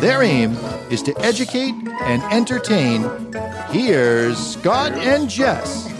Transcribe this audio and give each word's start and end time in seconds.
Their 0.00 0.22
aim 0.22 0.52
is 0.90 1.02
to 1.02 1.18
educate 1.18 1.74
and 2.02 2.22
entertain. 2.32 3.02
Here's 3.70 4.38
Scott 4.38 4.92
and 4.92 5.28
Jess. 5.28 5.92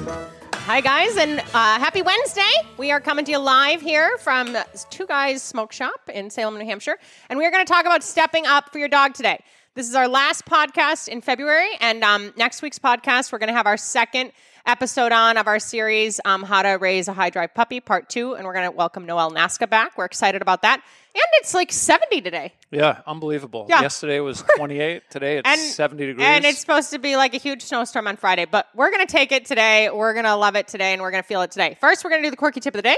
Hi, 0.54 0.80
guys, 0.80 1.16
and 1.16 1.40
uh, 1.40 1.42
happy 1.80 2.02
Wednesday. 2.02 2.42
We 2.76 2.92
are 2.92 3.00
coming 3.00 3.24
to 3.24 3.32
you 3.32 3.38
live 3.38 3.80
here 3.80 4.16
from 4.18 4.56
Two 4.90 5.04
Guys 5.08 5.42
Smoke 5.42 5.72
Shop 5.72 6.00
in 6.14 6.30
Salem, 6.30 6.56
New 6.58 6.64
Hampshire, 6.64 6.96
and 7.28 7.40
we 7.40 7.44
are 7.44 7.50
going 7.50 7.66
to 7.66 7.72
talk 7.72 7.86
about 7.86 8.04
stepping 8.04 8.46
up 8.46 8.70
for 8.70 8.78
your 8.78 8.86
dog 8.88 9.14
today. 9.14 9.42
This 9.74 9.88
is 9.88 9.96
our 9.96 10.06
last 10.06 10.44
podcast 10.46 11.08
in 11.08 11.20
February, 11.20 11.70
and 11.80 12.04
um, 12.04 12.32
next 12.36 12.62
week's 12.62 12.78
podcast, 12.78 13.32
we're 13.32 13.38
going 13.38 13.48
to 13.48 13.54
have 13.56 13.66
our 13.66 13.76
second 13.76 14.30
episode 14.68 15.12
on 15.12 15.38
of 15.38 15.46
our 15.46 15.58
series, 15.58 16.20
um, 16.26 16.42
How 16.42 16.62
to 16.62 16.72
Raise 16.72 17.08
a 17.08 17.12
High 17.14 17.30
Drive 17.30 17.54
Puppy, 17.54 17.80
Part 17.80 18.08
Two, 18.10 18.34
and 18.34 18.44
we're 18.46 18.52
going 18.52 18.66
to 18.66 18.70
welcome 18.70 19.06
Noel 19.06 19.32
Nasca 19.32 19.68
back. 19.68 19.96
We're 19.96 20.04
excited 20.04 20.42
about 20.42 20.62
that. 20.62 20.82
And 21.14 21.24
it's 21.34 21.54
like 21.54 21.72
70 21.72 22.20
today. 22.20 22.52
Yeah, 22.70 23.00
unbelievable. 23.06 23.66
Yeah. 23.68 23.80
Yesterday 23.80 24.20
was 24.20 24.44
28. 24.56 25.10
Today 25.10 25.38
it's 25.38 25.48
And- 25.48 25.60
70 25.60 26.06
degrees. 26.06 26.26
And 26.26 26.44
it's 26.44 26.58
supposed 26.60 26.90
to 26.90 26.98
be 26.98 27.16
like 27.16 27.34
a 27.34 27.38
huge 27.38 27.62
snowstorm 27.62 28.06
on 28.06 28.16
Friday, 28.16 28.44
but 28.44 28.68
we're 28.74 28.90
going 28.90 29.04
to 29.04 29.10
take 29.10 29.32
it 29.32 29.46
today. 29.46 29.88
We're 29.90 30.12
going 30.12 30.26
to 30.26 30.36
love 30.36 30.54
it 30.54 30.68
today, 30.68 30.92
and 30.92 31.00
we're 31.00 31.10
going 31.10 31.22
to 31.22 31.28
feel 31.28 31.40
it 31.42 31.50
today. 31.50 31.76
First, 31.80 32.04
we're 32.04 32.10
going 32.10 32.22
to 32.22 32.26
do 32.26 32.30
the 32.30 32.36
quirky 32.36 32.60
tip 32.60 32.74
of 32.74 32.78
the 32.78 32.82
day. 32.82 32.96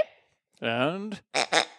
And 0.61 1.19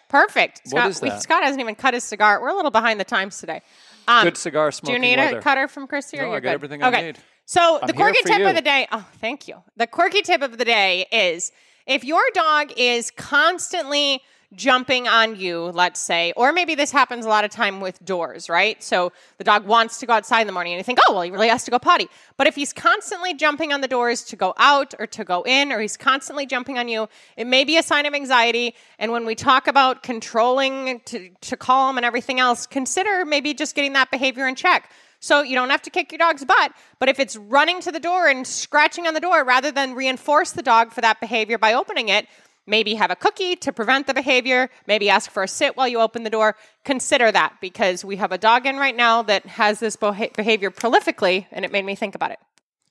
Perfect. 0.09 0.61
What 0.71 0.93
Scott, 0.95 1.13
we-? 1.13 1.19
Scott 1.21 1.43
hasn't 1.43 1.61
even 1.61 1.75
cut 1.75 1.93
his 1.93 2.03
cigar. 2.03 2.41
We're 2.41 2.49
a 2.49 2.55
little 2.55 2.71
behind 2.71 2.99
the 2.99 3.05
times 3.05 3.39
today. 3.39 3.61
Um, 4.07 4.25
good 4.25 4.37
cigar 4.37 4.71
smoking. 4.71 5.01
Do 5.01 5.07
you 5.07 5.15
need 5.15 5.21
weather. 5.21 5.37
a 5.37 5.41
cutter 5.41 5.67
from 5.67 5.87
Chris 5.87 6.11
here? 6.11 6.23
No, 6.23 6.29
you're 6.29 6.37
I 6.37 6.39
got 6.39 6.49
good? 6.49 6.53
everything 6.55 6.83
I 6.83 6.87
okay. 6.89 7.01
need. 7.03 7.19
So 7.45 7.79
I'm 7.81 7.87
the 7.87 7.93
quirky 7.93 8.21
tip 8.23 8.39
you. 8.39 8.47
of 8.47 8.55
the 8.55 8.61
day. 8.61 8.87
Oh, 8.91 9.05
thank 9.19 9.47
you. 9.47 9.61
The 9.77 9.87
quirky 9.87 10.21
tip 10.21 10.41
of 10.41 10.57
the 10.57 10.65
day 10.65 11.05
is 11.11 11.51
if 11.85 12.03
your 12.03 12.21
dog 12.33 12.73
is 12.77 13.11
constantly 13.11 14.21
jumping 14.55 15.07
on 15.07 15.35
you, 15.35 15.59
let's 15.59 15.99
say, 15.99 16.33
or 16.35 16.53
maybe 16.53 16.75
this 16.75 16.91
happens 16.91 17.25
a 17.25 17.29
lot 17.29 17.43
of 17.43 17.51
time 17.51 17.81
with 17.81 18.03
doors, 18.05 18.49
right? 18.49 18.81
So 18.83 19.11
the 19.37 19.43
dog 19.43 19.65
wants 19.65 19.99
to 19.99 20.05
go 20.05 20.13
outside 20.13 20.41
in 20.41 20.47
the 20.47 20.53
morning 20.53 20.73
and 20.73 20.79
you 20.79 20.83
think, 20.83 20.99
oh, 21.07 21.13
well, 21.13 21.23
he 21.23 21.31
really 21.31 21.47
has 21.47 21.63
to 21.65 21.71
go 21.71 21.79
potty. 21.79 22.07
But 22.37 22.47
if 22.47 22.55
he's 22.55 22.71
constantly 22.71 23.33
jumping 23.33 23.73
on 23.73 23.81
the 23.81 23.87
doors 23.87 24.23
to 24.25 24.35
go 24.35 24.53
out 24.57 24.93
or 24.99 25.07
to 25.07 25.23
go 25.23 25.43
in, 25.43 25.71
or 25.71 25.79
he's 25.79 25.97
constantly 25.97 26.45
jumping 26.45 26.77
on 26.77 26.87
you, 26.87 27.07
it 27.35 27.47
may 27.47 27.63
be 27.63 27.77
a 27.77 27.83
sign 27.83 28.05
of 28.05 28.13
anxiety. 28.13 28.75
And 28.99 29.11
when 29.11 29.25
we 29.25 29.35
talk 29.35 29.67
about 29.67 30.03
controlling 30.03 30.99
to, 31.05 31.29
to 31.29 31.57
calm 31.57 31.97
and 31.97 32.05
everything 32.05 32.39
else, 32.39 32.67
consider 32.67 33.25
maybe 33.25 33.53
just 33.53 33.75
getting 33.75 33.93
that 33.93 34.11
behavior 34.11 34.47
in 34.47 34.55
check. 34.55 34.89
So 35.23 35.41
you 35.41 35.55
don't 35.55 35.69
have 35.69 35.81
to 35.83 35.89
kick 35.89 36.11
your 36.11 36.19
dog's 36.19 36.43
butt, 36.43 36.73
but 36.99 37.07
if 37.07 37.17
it's 37.17 37.37
running 37.37 37.79
to 37.79 37.93
the 37.93 37.99
door 38.01 38.27
and 38.27 38.45
scratching 38.45 39.07
on 39.07 39.13
the 39.13 39.21
door 39.21 39.45
rather 39.45 39.71
than 39.71 39.93
reinforce 39.95 40.51
the 40.51 40.61
dog 40.61 40.91
for 40.91 40.99
that 40.99 41.21
behavior 41.21 41.57
by 41.57 41.73
opening 41.75 42.09
it, 42.09 42.27
maybe 42.67 42.95
have 42.95 43.09
a 43.09 43.15
cookie 43.15 43.55
to 43.55 43.71
prevent 43.71 44.05
the 44.05 44.13
behavior, 44.13 44.69
maybe 44.85 45.09
ask 45.09 45.31
for 45.31 45.41
a 45.41 45.47
sit 45.47 45.77
while 45.77 45.87
you 45.87 46.01
open 46.01 46.23
the 46.23 46.29
door. 46.29 46.57
Consider 46.83 47.31
that 47.31 47.53
because 47.61 48.03
we 48.03 48.17
have 48.17 48.33
a 48.33 48.37
dog 48.37 48.65
in 48.65 48.75
right 48.75 48.97
now 48.97 49.21
that 49.23 49.45
has 49.45 49.79
this 49.79 49.95
beha- 49.95 50.31
behavior 50.35 50.69
prolifically, 50.69 51.45
and 51.53 51.63
it 51.63 51.71
made 51.71 51.85
me 51.85 51.95
think 51.95 52.15
about 52.15 52.31
it. 52.31 52.39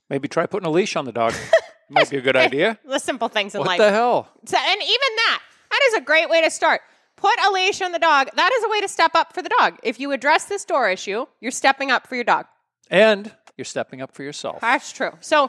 Maybe 0.08 0.26
try 0.26 0.46
putting 0.46 0.66
a 0.66 0.70
leash 0.70 0.96
on 0.96 1.04
the 1.04 1.12
dog. 1.12 1.34
Might 1.90 2.08
be 2.08 2.16
a 2.16 2.22
good 2.22 2.36
idea. 2.48 2.78
The 2.86 2.98
simple 2.98 3.28
things 3.28 3.54
in 3.54 3.58
What 3.58 3.66
life. 3.68 3.78
the 3.78 3.90
hell? 3.90 4.30
So, 4.46 4.56
and 4.56 4.80
even 4.80 5.16
that, 5.16 5.42
that 5.70 5.80
is 5.88 5.94
a 5.96 6.00
great 6.00 6.30
way 6.30 6.40
to 6.40 6.50
start. 6.50 6.80
Put 7.22 7.38
a 7.46 7.52
leash 7.52 7.80
on 7.80 7.92
the 7.92 8.00
dog. 8.00 8.30
That 8.34 8.52
is 8.52 8.64
a 8.64 8.68
way 8.68 8.80
to 8.80 8.88
step 8.88 9.12
up 9.14 9.32
for 9.32 9.42
the 9.42 9.48
dog. 9.60 9.78
If 9.84 10.00
you 10.00 10.10
address 10.10 10.46
this 10.46 10.64
door 10.64 10.90
issue, 10.90 11.24
you're 11.40 11.52
stepping 11.52 11.92
up 11.92 12.08
for 12.08 12.16
your 12.16 12.24
dog. 12.24 12.46
And 12.90 13.30
you're 13.56 13.64
stepping 13.64 14.02
up 14.02 14.12
for 14.12 14.24
yourself. 14.24 14.60
That's 14.60 14.90
true. 14.90 15.12
So, 15.20 15.48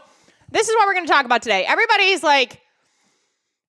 this 0.51 0.69
is 0.69 0.75
what 0.75 0.85
we're 0.85 0.93
going 0.93 1.07
to 1.07 1.11
talk 1.11 1.25
about 1.25 1.41
today. 1.41 1.65
Everybody's 1.65 2.21
like, 2.21 2.61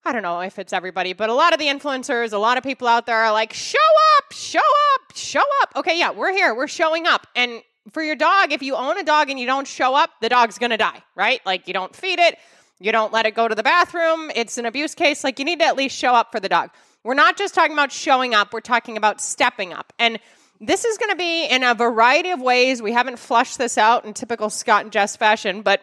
I 0.04 0.12
don't 0.12 0.20
know 0.20 0.40
if 0.40 0.58
it's 0.58 0.74
everybody, 0.74 1.14
but 1.14 1.30
a 1.30 1.32
lot 1.32 1.54
of 1.54 1.58
the 1.58 1.64
influencers, 1.64 2.34
a 2.34 2.36
lot 2.36 2.58
of 2.58 2.62
people 2.62 2.86
out 2.86 3.06
there 3.06 3.16
are 3.16 3.32
like, 3.32 3.54
show 3.54 3.78
up, 4.18 4.32
show 4.34 4.58
up, 4.58 5.16
show 5.16 5.42
up. 5.62 5.72
Okay, 5.76 5.98
yeah, 5.98 6.10
we're 6.10 6.32
here, 6.32 6.54
we're 6.54 6.68
showing 6.68 7.06
up. 7.06 7.26
And 7.34 7.62
for 7.90 8.02
your 8.02 8.16
dog, 8.16 8.52
if 8.52 8.62
you 8.62 8.74
own 8.76 8.98
a 8.98 9.02
dog 9.02 9.30
and 9.30 9.40
you 9.40 9.46
don't 9.46 9.66
show 9.66 9.94
up, 9.94 10.10
the 10.20 10.28
dog's 10.28 10.58
going 10.58 10.72
to 10.72 10.76
die, 10.76 11.02
right? 11.14 11.40
Like, 11.46 11.66
you 11.66 11.72
don't 11.72 11.96
feed 11.96 12.18
it, 12.18 12.36
you 12.80 12.92
don't 12.92 13.14
let 13.14 13.24
it 13.24 13.34
go 13.34 13.48
to 13.48 13.54
the 13.54 13.62
bathroom, 13.62 14.30
it's 14.34 14.58
an 14.58 14.66
abuse 14.66 14.94
case. 14.94 15.24
Like, 15.24 15.38
you 15.38 15.46
need 15.46 15.60
to 15.60 15.64
at 15.64 15.74
least 15.74 15.96
show 15.96 16.12
up 16.12 16.32
for 16.32 16.40
the 16.40 16.50
dog. 16.50 16.68
We're 17.04 17.14
not 17.14 17.36
just 17.36 17.54
talking 17.54 17.74
about 17.74 17.92
showing 17.92 18.34
up, 18.34 18.52
we're 18.52 18.60
talking 18.60 18.96
about 18.96 19.20
stepping 19.20 19.72
up. 19.72 19.92
And 19.98 20.18
this 20.60 20.84
is 20.84 20.96
going 20.96 21.10
to 21.10 21.16
be 21.16 21.44
in 21.46 21.62
a 21.62 21.74
variety 21.74 22.30
of 22.30 22.40
ways. 22.40 22.80
We 22.80 22.92
haven't 22.92 23.18
flushed 23.18 23.58
this 23.58 23.76
out 23.76 24.04
in 24.04 24.14
typical 24.14 24.48
Scott 24.48 24.84
and 24.84 24.92
Jess 24.92 25.14
fashion, 25.14 25.60
but 25.62 25.82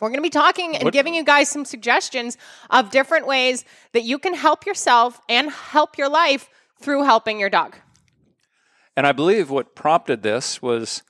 we're 0.00 0.08
going 0.08 0.18
to 0.18 0.22
be 0.22 0.30
talking 0.30 0.74
and 0.74 0.84
What- 0.84 0.92
giving 0.92 1.14
you 1.14 1.24
guys 1.24 1.48
some 1.48 1.64
suggestions 1.64 2.36
of 2.70 2.90
different 2.90 3.26
ways 3.26 3.64
that 3.92 4.02
you 4.02 4.18
can 4.18 4.34
help 4.34 4.66
yourself 4.66 5.20
and 5.28 5.50
help 5.50 5.96
your 5.96 6.08
life 6.08 6.48
through 6.80 7.04
helping 7.04 7.38
your 7.38 7.50
dog. 7.50 7.76
And 8.96 9.06
I 9.06 9.12
believe 9.12 9.50
what 9.50 9.76
prompted 9.76 10.22
this 10.22 10.60
was 10.60 11.02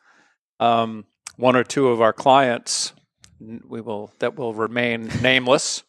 um, 0.61 1.07
one 1.37 1.57
or 1.57 1.65
two 1.65 1.89
of 1.89 2.03
our 2.03 2.13
clients, 2.13 2.93
we 3.41 3.81
will 3.81 4.13
that 4.19 4.37
will 4.37 4.53
remain 4.53 5.09
nameless, 5.23 5.85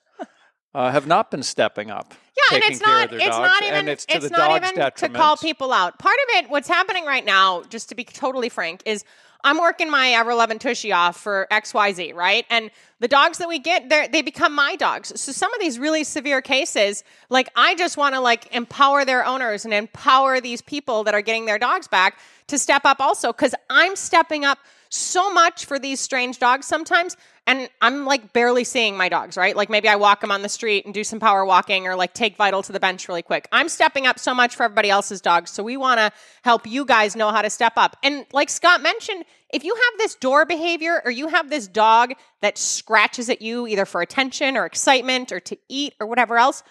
uh, 0.74 0.92
have 0.92 1.08
not 1.08 1.32
been 1.32 1.44
stepping 1.44 1.90
up. 1.90 2.14
Yeah, 2.38 2.56
and 2.56 2.64
it's 2.66 2.82
not 2.82 3.12
it's 3.12 3.26
dogs, 3.26 3.38
not 3.38 3.64
even 3.64 3.88
it's 3.88 4.06
to 4.06 4.20
the 4.20 4.30
not 4.30 4.64
even 4.64 4.92
to 4.92 5.10
call 5.10 5.36
people 5.38 5.74
out. 5.74 6.00
Part 6.00 6.16
of 6.16 6.44
it, 6.44 6.50
what's 6.50 6.68
happening 6.68 7.06
right 7.06 7.26
now, 7.26 7.64
just 7.64 7.90
to 7.90 7.96
be 7.96 8.04
totally 8.04 8.50
frank, 8.50 8.82
is 8.86 9.04
I'm 9.44 9.58
working 9.58 9.90
my 9.90 10.12
ever 10.12 10.34
loving 10.34 10.60
Tushy 10.60 10.92
off 10.92 11.18
for 11.18 11.48
XYZ, 11.52 12.14
right? 12.14 12.46
And 12.50 12.72
the 13.00 13.08
dogs 13.08 13.38
that 13.38 13.48
we 13.48 13.60
get, 13.60 13.90
they 13.90 14.08
they 14.08 14.22
become 14.22 14.54
my 14.54 14.76
dogs. 14.76 15.20
So 15.20 15.32
some 15.32 15.54
of 15.54 15.60
these 15.60 15.80
really 15.80 16.04
severe 16.04 16.42
cases, 16.42 17.04
like 17.30 17.50
I 17.56 17.76
just 17.76 17.98
want 17.98 18.16
to 18.16 18.22
like 18.22 18.54
empower 18.54 19.06
their 19.06 19.26
owners 19.26 19.66
and 19.66 19.74
empower 19.74 20.40
these 20.40 20.62
people 20.62 21.04
that 21.06 21.14
are 21.14 21.22
getting 21.22 21.46
their 21.46 21.60
dogs 21.60 21.88
back 21.88 22.20
to 22.48 22.58
step 22.58 22.84
up 22.86 23.00
also 23.00 23.32
because 23.32 23.56
I'm 23.70 23.96
stepping 23.96 24.46
up 24.46 24.60
so 24.90 25.32
much 25.32 25.66
for 25.66 25.78
these 25.78 26.00
strange 26.00 26.40
dogs 26.40 26.66
sometimes 26.66 27.16
and 27.46 27.70
i'm 27.80 28.06
like 28.06 28.34
barely 28.34 28.64
seeing 28.64 28.98
my 28.98 29.08
dogs 29.08 29.38
right? 29.38 29.56
Like 29.56 29.70
maybe 29.70 29.88
i 29.88 29.96
walk 29.96 30.22
them 30.22 30.32
on 30.32 30.42
the 30.42 30.50
street 30.50 30.86
and 30.86 30.94
do 30.94 31.04
some 31.04 31.20
power 31.20 31.46
walking 31.46 31.88
or 31.88 31.96
like 31.96 32.14
take 32.14 32.36
vital 32.36 32.64
to 32.64 32.72
the 32.72 32.80
bench 32.80 33.08
really 33.08 33.22
quick. 33.22 33.48
I'm 33.52 33.70
stepping 33.70 34.08
up 34.08 34.18
so 34.20 34.34
much 34.34 34.56
for 34.56 34.64
everybody 34.64 34.90
else's 34.90 35.22
dogs 35.22 35.52
so 35.52 35.64
we 35.64 35.78
want 35.78 36.00
to 36.00 36.12
help 36.44 36.66
you 36.66 36.86
guys 36.86 37.16
know 37.16 37.32
how 37.32 37.42
to 37.42 37.50
step 37.50 37.74
up. 37.78 37.98
And 38.04 38.26
like 38.34 38.50
scott 38.50 38.82
mentioned 38.82 39.26
if 39.52 39.64
you 39.64 39.76
have 39.76 40.00
this 40.00 40.16
door 40.16 40.46
behavior 40.46 41.02
or 41.06 41.12
you 41.12 41.28
have 41.28 41.50
this 41.50 41.68
dog 41.68 42.14
that 42.42 42.58
scratches 42.58 43.30
at 43.30 43.42
you 43.42 43.68
either 43.68 43.86
for 43.86 44.02
attention 44.02 44.58
or 44.58 44.66
excitement 44.66 45.32
or 45.32 45.40
to 45.40 45.58
eat 45.68 45.94
or 46.00 46.08
whatever 46.08 46.38
else 46.38 46.64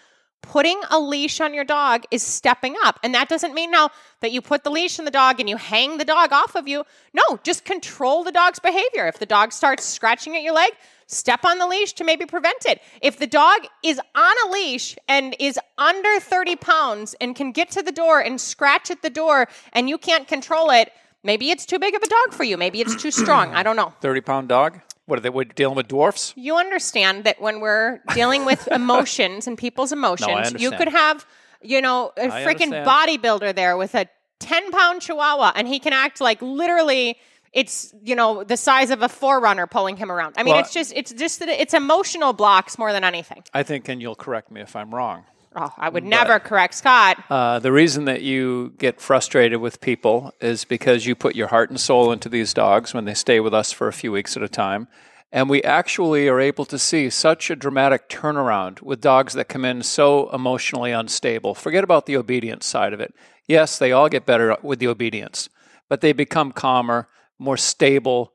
putting 0.43 0.81
a 0.91 0.99
leash 0.99 1.41
on 1.41 1.53
your 1.53 1.65
dog 1.65 2.04
is 2.10 2.22
stepping 2.22 2.75
up. 2.84 2.99
And 3.03 3.15
that 3.15 3.28
doesn't 3.28 3.54
mean 3.54 3.71
now 3.71 3.91
that 4.21 4.32
you 4.32 4.41
put 4.41 4.65
the 4.65 4.71
leash 4.71 4.99
on 4.99 5.04
the 5.04 5.10
dog 5.10 5.41
and 5.41 5.49
you 5.49 5.56
hang 5.56 5.99
the 5.99 6.04
dog 6.04 6.32
off 6.32 6.54
of 6.54 6.66
you. 6.66 6.84
No, 7.12 7.38
just 7.43 7.65
control 7.65 8.25
the 8.25 8.32
dog's 8.32 8.59
behavior. 8.59 9.06
If 9.06 9.19
the 9.19 9.26
dog 9.26 9.53
starts 9.53 9.84
scratching 9.84 10.37
at 10.37 10.43
your 10.43 10.54
leg, 10.54 10.71
step 11.06 11.44
on 11.44 11.59
the 11.59 11.66
leash 11.66 11.93
to 11.94 12.04
maybe 12.04 12.25
prevent 12.25 12.65
it. 12.65 12.81
If 13.03 13.19
the 13.19 13.26
dog 13.26 13.66
is 13.82 14.00
on 14.15 14.34
a 14.47 14.53
leash 14.53 14.97
and 15.09 15.37
is 15.38 15.59
under 15.76 16.21
30 16.21 16.56
pounds 16.56 17.15
and 17.20 17.37
can 17.37 17.53
get 17.53 17.70
to 17.72 17.82
the 17.82 17.93
door 17.93 18.20
and 18.20 18.41
scratch 18.41 18.91
at 18.91 19.03
the 19.03 19.10
door 19.10 19.49
and 19.72 19.88
you 19.88 19.99
can't 19.99 20.26
control 20.26 20.70
it, 20.70 20.93
maybe 21.22 21.50
it's 21.50 21.66
too 21.66 21.78
big 21.78 21.94
of 21.94 22.03
a 22.03 22.09
dog 22.09 22.32
for 22.32 22.44
you. 22.44 22.56
Maybe 22.56 22.81
it's 22.81 22.97
too 22.97 23.10
strong. 23.10 23.55
I 23.55 23.62
don't 23.62 23.76
know. 23.76 23.93
30 24.00 24.20
pound 24.23 24.49
dog? 24.49 24.81
What 25.08 25.19
are 25.19 25.22
they? 25.22 25.31
What, 25.31 25.55
dealing 25.55 25.75
with 25.75 25.88
dwarfs? 25.88 26.34
You 26.37 26.56
understand 26.56 27.25
that 27.25 27.40
when 27.40 27.60
we're 27.60 28.00
dealing 28.14 28.44
with 28.44 28.69
emotions 28.70 29.46
and 29.46 29.56
people's 29.56 29.90
emotions, 29.90 30.60
you 30.60 30.70
could 30.70 30.88
have, 30.88 31.25
you 31.62 31.81
know, 31.81 32.12
a 32.19 32.26
I 32.26 32.44
freaking 32.44 32.75
understand. 32.75 32.87
bodybuilder 32.87 33.55
there 33.55 33.78
with 33.78 33.94
a 33.94 34.06
10 34.40 34.70
pound 34.70 35.00
chihuahua 35.00 35.52
and 35.56 35.66
he 35.66 35.78
can 35.81 35.93
act 35.94 36.20
like 36.20 36.40
literally 36.43 37.16
it's 37.52 37.93
you 38.05 38.14
know 38.14 38.44
the 38.44 38.56
size 38.56 38.90
of 38.90 39.02
a 39.02 39.08
forerunner 39.08 39.66
pulling 39.66 39.96
him 39.96 40.12
around 40.12 40.34
i 40.37 40.44
mean 40.44 40.52
Well- 40.55 40.60
it's 40.62 40.72
just 40.72 40.93
it's 40.94 41.12
just 41.12 41.40
that 41.40 41.49
it's 41.49 41.75
emotional 41.75 42.32
blocks 42.32 42.78
more 42.78 42.93
than 42.93 43.02
anything 43.02 43.43
I 43.52 43.64
think, 43.64 43.88
and 43.88 44.00
you'll 44.00 44.14
correct 44.14 44.52
me 44.52 44.60
if 44.60 44.76
I'm 44.76 44.94
wrong. 44.94 45.25
Oh 45.56 45.71
i 45.79 45.89
would 45.89 46.05
never 46.05 46.39
correct 46.39 46.75
scott 46.75 47.17
Uh, 47.31 47.59
the 47.59 47.73
reason 47.73 48.05
that 48.06 48.23
you 48.23 48.73
get 48.79 49.00
frustrated 49.00 49.61
with 49.61 49.81
people 49.81 50.33
is 50.41 50.65
because 50.65 51.06
you 51.06 51.15
put 51.15 51.35
your 51.37 51.49
heart 51.49 51.71
and 51.71 51.81
soul 51.81 52.12
into 52.12 52.29
these 52.29 52.53
dogs 52.55 52.95
when 52.95 53.05
they 53.05 53.15
stay 53.15 53.41
with 53.41 53.55
us 53.55 53.73
for 53.73 53.89
a 53.89 53.93
few 53.93 54.12
weeks 54.12 54.37
at 54.37 54.43
a 54.43 54.49
time. 54.49 54.89
And 55.31 55.50
we 55.50 55.62
actually 55.62 56.27
are 56.29 56.41
able 56.41 56.65
to 56.65 56.79
see 56.79 57.11
such 57.11 57.50
a 57.50 57.56
dramatic 57.56 58.09
turnaround 58.09 58.81
with 58.81 59.03
dogs 59.03 59.35
that 59.35 59.49
come 59.49 59.65
in 59.67 59.83
so 59.83 60.31
emotionally 60.31 60.91
unstable. 60.91 61.55
Forget 61.55 61.85
about 61.85 62.06
the 62.06 62.17
obedience 62.17 62.65
side 62.65 62.94
of 62.94 63.01
it. 63.01 63.12
Yes, 63.47 63.79
they 63.79 63.93
all 63.93 64.09
get 64.09 64.25
better 64.25 64.56
with 64.62 64.79
the 64.79 64.89
obedience, 64.89 65.51
but 65.89 66.01
they 66.01 66.12
become 66.15 66.53
calmer. 66.53 67.09
more 67.39 67.59
stable, 67.59 68.33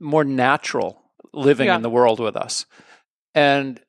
more 0.00 0.24
natural 0.24 1.02
living 1.32 1.68
Yeah. 1.68 1.76
in 1.76 1.82
the 1.82 1.88
world 1.90 2.18
with 2.20 2.36
us. 2.36 2.66
And 3.34 3.80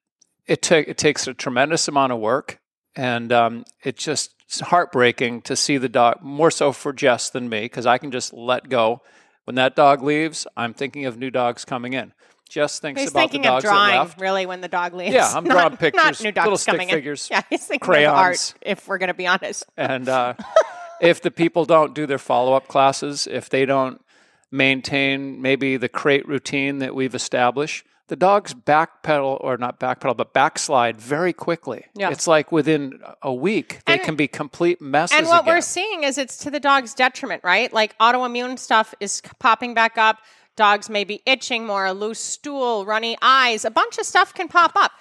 it, 0.48 0.62
ta- 0.62 0.84
it 0.88 0.98
takes 0.98 1.28
a 1.28 1.34
tremendous 1.34 1.88
amount 1.88 2.12
of 2.14 2.20
work. 2.20 2.60
And 2.96 3.32
um, 3.34 3.66
it 3.84 3.98
just 3.98 4.32
it's 4.48 4.62
heartbreaking 4.62 5.42
to 5.44 5.56
see 5.58 5.78
the 5.78 5.90
dog, 5.90 6.22
more 6.22 6.50
so 6.50 6.72
for 6.72 6.94
Jess 6.94 7.30
than 7.30 7.50
me, 7.50 7.62
because 7.62 7.86
I 7.86 7.98
can 7.98 8.10
just 8.12 8.32
let 8.34 8.70
go. 8.70 9.02
When 9.44 9.56
that 9.56 9.76
dog 9.76 10.02
leaves, 10.02 10.48
I'm 10.56 10.74
thinking 10.74 11.06
of 11.06 11.18
new 11.18 11.30
dogs 11.30 11.66
coming 11.66 11.92
in. 11.94 12.14
Jess 12.48 12.80
thinks 12.80 13.02
He's 13.02 13.12
about 13.12 13.20
thinking 13.22 13.42
the 13.42 13.50
of 13.50 13.64
dogs 13.64 13.66
that 13.66 13.98
left. 14.00 14.22
really, 14.22 14.46
when 14.46 14.62
the 14.62 14.68
dog 14.70 14.94
leaves. 14.94 15.14
Yeah, 15.14 15.28
I'm 15.28 15.44
Not- 15.46 15.54
drawing 15.54 15.72
Not 15.72 15.80
pictures, 15.80 16.24
new 16.24 16.32
dogs 16.32 16.46
little 16.46 16.58
stick 16.58 16.74
coming 16.74 16.90
figures, 16.90 17.28
in. 17.30 17.36
Yeah, 17.38 17.42
he's 17.50 17.66
thinking 17.66 17.86
crayons. 17.86 18.14
art, 18.16 18.54
if 18.62 18.88
we're 18.88 18.98
going 19.00 19.08
to 19.10 19.14
be 19.14 19.28
honest. 19.28 19.66
And 19.76 20.08
uh, 20.10 20.36
if 21.02 21.22
the 21.22 21.32
people 21.32 21.66
don't 21.66 21.94
do 21.94 22.06
their 22.06 22.18
follow 22.20 22.54
up 22.54 22.68
classes, 22.70 23.28
if 23.30 23.50
they 23.50 23.66
don't 23.66 24.00
maintain 24.52 25.42
maybe 25.42 25.78
the 25.78 25.90
crate 25.90 26.28
routine 26.28 26.80
that 26.80 26.96
we've 26.96 27.16
established, 27.16 27.86
the 28.08 28.16
dogs 28.16 28.54
backpedal 28.54 29.38
or 29.42 29.58
not 29.58 29.80
backpedal, 29.80 30.16
but 30.18 30.34
backslide 30.34 30.98
very 31.02 31.34
quickly. 31.34 31.86
Yeah. 31.96 32.10
It's 32.12 32.28
like 32.28 32.52
within 32.52 33.00
a 33.22 33.34
week, 33.34 33.80
they 33.86 33.94
And- 33.94 34.02
can 34.04 34.16
be 34.16 34.28
complete 34.28 34.80
messes. 34.82 35.18
And 35.18 35.28
what 35.28 35.42
again. 35.44 35.56
we're 35.56 35.62
seeing 35.62 36.04
is 36.04 36.18
it's 36.18 36.38
to 36.38 36.52
the 36.52 36.60
dog's 36.60 36.94
detriment, 36.94 37.44
right? 37.44 37.72
Like 37.74 37.98
autoimmune 37.98 38.60
stuff 38.60 38.94
is 39.00 39.22
popping 39.40 39.74
back 39.74 39.98
up. 39.98 40.20
Dogs 40.56 40.90
may 40.90 41.04
be 41.04 41.22
itching 41.26 41.66
more, 41.66 41.86
a 41.86 41.94
loose 41.94 42.20
stool, 42.20 42.86
runny 42.86 43.18
eyes, 43.22 43.66
a 43.66 43.72
bunch 43.72 43.98
of 43.98 44.06
stuff 44.06 44.34
can 44.34 44.48
pop 44.48 44.72
up. 44.76 44.92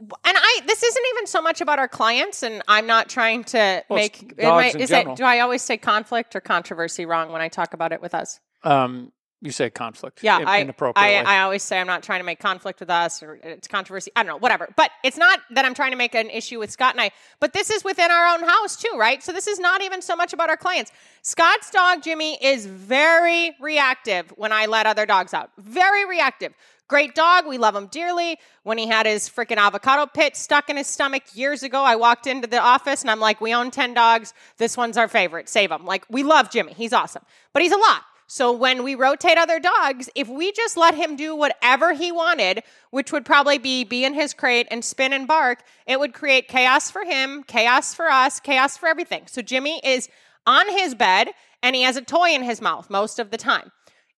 And 0.00 0.10
I, 0.36 0.60
this 0.66 0.82
isn't 0.82 1.04
even 1.14 1.26
so 1.26 1.40
much 1.40 1.60
about 1.60 1.78
our 1.78 1.86
clients, 1.88 2.42
and 2.42 2.62
I'm 2.66 2.86
not 2.86 3.08
trying 3.08 3.44
to 3.44 3.84
Well, 3.88 3.96
make. 3.98 4.36
dogs 4.36 4.74
I- 4.74 4.76
in 4.76 4.80
is 4.80 4.88
general. 4.90 5.14
it? 5.14 5.16
Do 5.18 5.24
I 5.24 5.38
always 5.40 5.62
say 5.62 5.76
conflict 5.76 6.34
or 6.34 6.40
controversy 6.40 7.06
wrong 7.06 7.30
when 7.30 7.40
I 7.40 7.48
talk 7.48 7.74
about 7.74 7.92
it 7.92 8.02
with 8.02 8.14
us? 8.14 8.40
um, 8.64 9.12
you 9.44 9.52
say 9.52 9.68
conflict. 9.68 10.22
Yeah, 10.22 10.40
in- 10.40 10.48
I, 10.48 10.58
I. 10.96 11.10
I 11.26 11.40
always 11.42 11.62
say 11.62 11.78
I'm 11.78 11.86
not 11.86 12.02
trying 12.02 12.20
to 12.20 12.24
make 12.24 12.40
conflict 12.40 12.80
with 12.80 12.88
us 12.88 13.22
or 13.22 13.38
it's 13.42 13.68
controversy. 13.68 14.10
I 14.16 14.22
don't 14.22 14.28
know, 14.32 14.38
whatever. 14.38 14.68
But 14.74 14.90
it's 15.04 15.18
not 15.18 15.40
that 15.50 15.66
I'm 15.66 15.74
trying 15.74 15.90
to 15.90 15.98
make 15.98 16.14
an 16.14 16.30
issue 16.30 16.58
with 16.58 16.70
Scott 16.70 16.94
and 16.94 17.00
I, 17.02 17.10
but 17.40 17.52
this 17.52 17.70
is 17.70 17.84
within 17.84 18.10
our 18.10 18.34
own 18.34 18.42
house 18.48 18.74
too, 18.74 18.96
right? 18.96 19.22
So 19.22 19.32
this 19.32 19.46
is 19.46 19.60
not 19.60 19.82
even 19.82 20.00
so 20.00 20.16
much 20.16 20.32
about 20.32 20.48
our 20.48 20.56
clients. 20.56 20.92
Scott's 21.20 21.70
dog, 21.70 22.02
Jimmy, 22.02 22.42
is 22.42 22.64
very 22.64 23.54
reactive 23.60 24.32
when 24.36 24.50
I 24.50 24.64
let 24.64 24.86
other 24.86 25.04
dogs 25.04 25.34
out. 25.34 25.50
Very 25.58 26.06
reactive. 26.06 26.54
Great 26.88 27.14
dog. 27.14 27.46
We 27.46 27.58
love 27.58 27.74
him 27.76 27.86
dearly. 27.88 28.38
When 28.62 28.78
he 28.78 28.86
had 28.86 29.04
his 29.04 29.28
freaking 29.28 29.56
avocado 29.58 30.06
pit 30.06 30.36
stuck 30.36 30.70
in 30.70 30.78
his 30.78 30.86
stomach 30.86 31.22
years 31.34 31.62
ago, 31.62 31.82
I 31.82 31.96
walked 31.96 32.26
into 32.26 32.46
the 32.46 32.60
office 32.60 33.02
and 33.02 33.10
I'm 33.10 33.20
like, 33.20 33.40
we 33.42 33.54
own 33.54 33.70
10 33.70 33.92
dogs. 33.94 34.32
This 34.56 34.76
one's 34.76 34.96
our 34.96 35.08
favorite. 35.08 35.48
Save 35.50 35.70
him. 35.70 35.84
Like, 35.84 36.04
we 36.08 36.22
love 36.22 36.50
Jimmy. 36.50 36.72
He's 36.72 36.92
awesome. 36.92 37.22
But 37.52 37.62
he's 37.62 37.72
a 37.72 37.78
lot. 37.78 38.02
So 38.34 38.50
when 38.50 38.82
we 38.82 38.96
rotate 38.96 39.38
other 39.38 39.60
dogs, 39.60 40.10
if 40.16 40.26
we 40.26 40.50
just 40.50 40.76
let 40.76 40.96
him 40.96 41.14
do 41.14 41.36
whatever 41.36 41.92
he 41.92 42.10
wanted, 42.10 42.64
which 42.90 43.12
would 43.12 43.24
probably 43.24 43.58
be 43.58 43.84
be 43.84 44.04
in 44.04 44.12
his 44.12 44.34
crate 44.34 44.66
and 44.72 44.84
spin 44.84 45.12
and 45.12 45.28
bark, 45.28 45.62
it 45.86 46.00
would 46.00 46.12
create 46.12 46.48
chaos 46.48 46.90
for 46.90 47.04
him, 47.04 47.44
chaos 47.44 47.94
for 47.94 48.06
us, 48.06 48.40
chaos 48.40 48.76
for 48.76 48.88
everything. 48.88 49.28
So 49.28 49.40
Jimmy 49.40 49.80
is 49.84 50.08
on 50.48 50.68
his 50.68 50.96
bed 50.96 51.28
and 51.62 51.76
he 51.76 51.82
has 51.82 51.96
a 51.96 52.02
toy 52.02 52.30
in 52.30 52.42
his 52.42 52.60
mouth 52.60 52.90
most 52.90 53.20
of 53.20 53.30
the 53.30 53.36
time. 53.36 53.70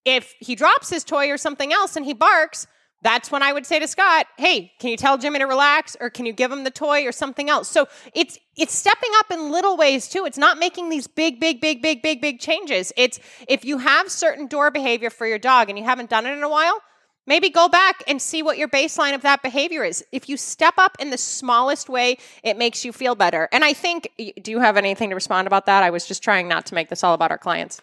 If 0.07 0.35
he 0.41 0.55
drops 0.55 0.89
his 0.89 1.05
toy 1.05 1.31
or 1.31 1.37
something 1.37 1.75
else 1.75 1.95
and 1.95 2.07
he 2.07 2.15
barks, 2.15 2.67
that's 3.03 3.31
when 3.31 3.43
I 3.43 3.53
would 3.53 3.67
say 3.67 3.79
to 3.79 3.87
Scott, 3.87 4.27
"Hey, 4.39 4.73
can 4.79 4.91
you 4.91 4.97
tell 4.97 5.19
Jimmy 5.19 5.39
to 5.39 5.45
relax 5.47 5.97
or 6.01 6.11
can 6.11 6.27
you 6.27 6.33
give 6.33 6.51
him 6.51 6.65
the 6.65 6.71
toy 6.71 7.07
or 7.07 7.13
something 7.13 7.51
else?" 7.51 7.69
So 7.69 7.89
it's 8.15 8.39
it's 8.57 8.75
stepping 8.75 9.11
up 9.19 9.31
in 9.31 9.51
little 9.51 9.77
ways 9.77 10.09
too. 10.09 10.25
It's 10.25 10.39
not 10.39 10.59
making 10.59 10.89
these 10.89 11.07
big 11.07 11.39
big 11.39 11.61
big 11.61 11.83
big 11.83 12.03
big 12.03 12.21
big 12.21 12.41
changes. 12.41 12.93
It's 12.97 13.21
if 13.49 13.65
you 13.65 13.79
have 13.79 14.11
certain 14.11 14.47
door 14.47 14.71
behavior 14.71 15.11
for 15.11 15.27
your 15.27 15.39
dog 15.39 15.69
and 15.69 15.79
you 15.79 15.85
haven't 15.85 16.11
done 16.11 16.27
it 16.27 16.33
in 16.33 16.43
a 16.43 16.49
while, 16.49 16.81
maybe 17.27 17.51
go 17.51 17.69
back 17.69 18.03
and 18.07 18.21
see 18.21 18.43
what 18.43 18.57
your 18.57 18.69
baseline 18.69 19.15
of 19.15 19.23
that 19.23 19.43
behavior 19.43 19.85
is. 19.85 20.05
If 20.13 20.29
you 20.29 20.37
step 20.37 20.75
up 20.79 20.97
in 20.99 21.11
the 21.11 21.19
smallest 21.19 21.89
way, 21.89 22.19
it 22.43 22.57
makes 22.57 22.85
you 22.85 22.93
feel 22.93 23.15
better. 23.15 23.49
And 23.53 23.65
I 23.65 23.73
think 23.73 24.11
do 24.43 24.51
you 24.51 24.61
have 24.61 24.77
anything 24.77 25.11
to 25.11 25.15
respond 25.15 25.47
about 25.47 25.67
that? 25.67 25.83
I 25.83 25.91
was 25.91 26.07
just 26.07 26.23
trying 26.23 26.49
not 26.49 26.67
to 26.67 26.75
make 26.75 26.89
this 26.89 27.05
all 27.05 27.15
about 27.15 27.31
our 27.31 27.39
clients. 27.39 27.83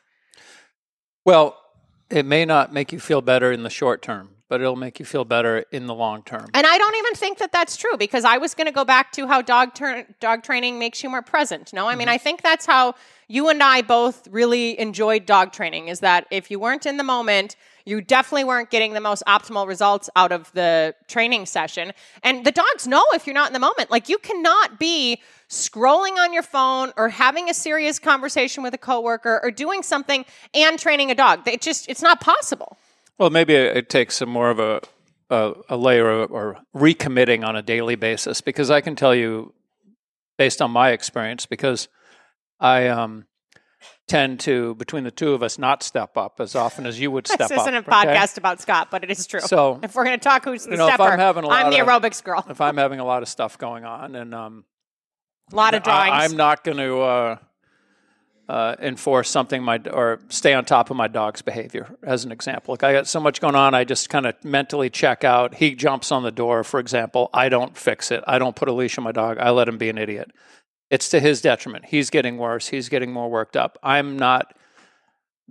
well, 1.25 1.57
it 2.09 2.25
may 2.25 2.45
not 2.45 2.73
make 2.73 2.91
you 2.91 2.99
feel 2.99 3.21
better 3.21 3.51
in 3.51 3.63
the 3.63 3.69
short 3.69 4.01
term, 4.01 4.32
but 4.49 4.61
it'll 4.61 4.75
make 4.75 4.99
you 4.99 5.05
feel 5.05 5.25
better 5.25 5.65
in 5.71 5.87
the 5.87 5.93
long 5.93 6.23
term. 6.23 6.45
And 6.53 6.65
I 6.65 6.77
don't 6.77 6.95
even 6.95 7.15
think 7.15 7.37
that 7.39 7.51
that's 7.51 7.77
true 7.77 7.97
because 7.97 8.25
I 8.25 8.37
was 8.37 8.53
going 8.53 8.67
to 8.67 8.73
go 8.73 8.85
back 8.85 9.11
to 9.13 9.27
how 9.27 9.41
dog 9.41 9.73
turn 9.73 10.05
dog 10.19 10.43
training 10.43 10.79
makes 10.79 11.03
you 11.03 11.09
more 11.09 11.21
present. 11.21 11.73
No, 11.73 11.87
I 11.87 11.95
mean 11.95 12.07
mm-hmm. 12.07 12.13
I 12.13 12.17
think 12.17 12.41
that's 12.41 12.65
how 12.65 12.95
you 13.27 13.49
and 13.49 13.63
I 13.63 13.81
both 13.81 14.27
really 14.29 14.79
enjoyed 14.79 15.25
dog 15.25 15.53
training. 15.53 15.87
Is 15.87 16.01
that 16.01 16.27
if 16.29 16.51
you 16.51 16.59
weren't 16.59 16.85
in 16.85 16.97
the 16.97 17.03
moment, 17.03 17.55
you 17.85 18.01
definitely 18.01 18.43
weren't 18.43 18.69
getting 18.69 18.93
the 18.93 19.01
most 19.01 19.23
optimal 19.27 19.67
results 19.67 20.09
out 20.15 20.31
of 20.31 20.51
the 20.53 20.95
training 21.07 21.45
session. 21.45 21.91
And 22.21 22.45
the 22.45 22.51
dogs 22.51 22.87
know 22.87 23.03
if 23.13 23.27
you're 23.27 23.33
not 23.33 23.47
in 23.47 23.53
the 23.53 23.59
moment. 23.59 23.91
Like 23.91 24.07
you 24.07 24.17
cannot 24.17 24.79
be 24.79 25.21
scrolling 25.49 26.17
on 26.17 26.33
your 26.33 26.43
phone 26.43 26.93
or 26.95 27.09
having 27.09 27.49
a 27.49 27.53
serious 27.53 27.99
conversation 27.99 28.63
with 28.63 28.73
a 28.73 28.77
coworker 28.77 29.39
or 29.43 29.51
doing 29.51 29.83
something 29.83 30.25
and 30.53 30.79
training 30.79 31.11
a 31.11 31.15
dog. 31.15 31.47
It 31.47 31.61
just 31.61 31.89
it's 31.89 32.01
not 32.01 32.21
possible. 32.21 32.77
Well, 33.19 33.29
maybe 33.29 33.53
it, 33.53 33.89
takes 33.89 34.15
some 34.15 34.29
more 34.29 34.49
of 34.49 34.59
a, 34.59 34.81
a, 35.29 35.53
a 35.69 35.77
layer 35.77 36.09
of, 36.09 36.31
or 36.31 36.57
recommitting 36.75 37.45
on 37.45 37.55
a 37.55 37.61
daily 37.61 37.95
basis 37.95 38.41
because 38.41 38.71
I 38.71 38.81
can 38.81 38.95
tell 38.95 39.13
you, 39.13 39.53
based 40.37 40.61
on 40.61 40.71
my 40.71 40.89
experience, 40.91 41.45
because 41.45 41.87
I 42.59 42.87
um, 42.87 43.25
tend 44.07 44.39
to, 44.41 44.75
between 44.75 45.03
the 45.03 45.11
two 45.11 45.33
of 45.33 45.43
us, 45.43 45.57
not 45.59 45.83
step 45.83 46.17
up 46.17 46.39
as 46.39 46.55
often 46.55 46.85
as 46.85 46.99
you 46.99 47.11
would 47.11 47.27
step 47.27 47.41
up. 47.41 47.49
This 47.49 47.61
isn't 47.61 47.75
a 47.75 47.79
okay? 47.79 47.91
podcast 47.91 48.37
about 48.37 48.59
Scott, 48.59 48.89
but 48.89 49.03
it 49.03 49.11
is 49.11 49.27
true. 49.27 49.41
So, 49.41 49.79
if 49.83 49.95
we're 49.95 50.05
going 50.05 50.17
to 50.17 50.23
talk 50.23 50.43
who's 50.45 50.65
the 50.65 50.71
you 50.71 50.77
know, 50.77 50.87
stepper, 50.87 51.03
I'm 51.03 51.19
having 51.19 51.43
a 51.43 51.49
I'm 51.49 51.65
lot 51.65 51.71
the 51.71 51.81
of- 51.81 51.87
aerobics 51.87 52.23
girl. 52.23 52.43
If 52.49 52.61
I'm 52.61 52.77
having 52.77 52.99
a 52.99 53.05
lot 53.05 53.21
of 53.21 53.29
stuff 53.29 53.57
going 53.57 53.85
on 53.85 54.15
and 54.15 54.33
um, 54.33 54.65
A 55.51 55.55
lot 55.55 55.73
of 55.73 55.83
drawings. 55.83 56.13
I, 56.13 56.25
am 56.25 56.35
not 56.35 56.63
going 56.63 56.77
to 56.77 56.99
uh, 57.01 57.37
uh, 58.49 58.75
enforce 58.79 59.29
something 59.29 59.63
my 59.63 59.79
or 59.91 60.19
stay 60.29 60.53
on 60.53 60.65
top 60.65 60.89
of 60.89 60.97
my 60.97 61.07
dog's 61.07 61.41
behavior. 61.41 61.95
As 62.03 62.25
an 62.25 62.31
example, 62.31 62.73
like 62.73 62.83
I 62.83 62.91
got 62.91 63.07
so 63.07 63.19
much 63.19 63.39
going 63.39 63.55
on, 63.55 63.73
I 63.73 63.83
just 63.83 64.09
kind 64.09 64.25
of 64.25 64.35
mentally 64.43 64.89
check 64.89 65.23
out. 65.23 65.55
He 65.55 65.75
jumps 65.75 66.11
on 66.11 66.23
the 66.23 66.31
door, 66.31 66.63
for 66.63 66.79
example. 66.79 67.29
I 67.33 67.49
don't 67.49 67.77
fix 67.77 68.11
it. 68.11 68.23
I 68.27 68.39
don't 68.39 68.55
put 68.55 68.67
a 68.67 68.73
leash 68.73 68.97
on 68.97 69.03
my 69.03 69.11
dog. 69.11 69.37
I 69.39 69.51
let 69.51 69.67
him 69.67 69.77
be 69.77 69.89
an 69.89 69.97
idiot. 69.97 70.31
It's 70.89 71.09
to 71.09 71.19
his 71.19 71.41
detriment. 71.41 71.85
He's 71.85 72.09
getting 72.09 72.37
worse. 72.37 72.67
He's 72.67 72.89
getting 72.89 73.11
more 73.11 73.29
worked 73.29 73.55
up. 73.55 73.79
I'm 73.81 74.17
not 74.17 74.55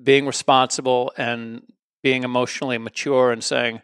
being 0.01 0.27
responsible 0.27 1.13
and 1.17 1.63
being 2.03 2.25
emotionally 2.25 2.79
mature 2.79 3.33
and 3.33 3.43
saying 3.43 3.81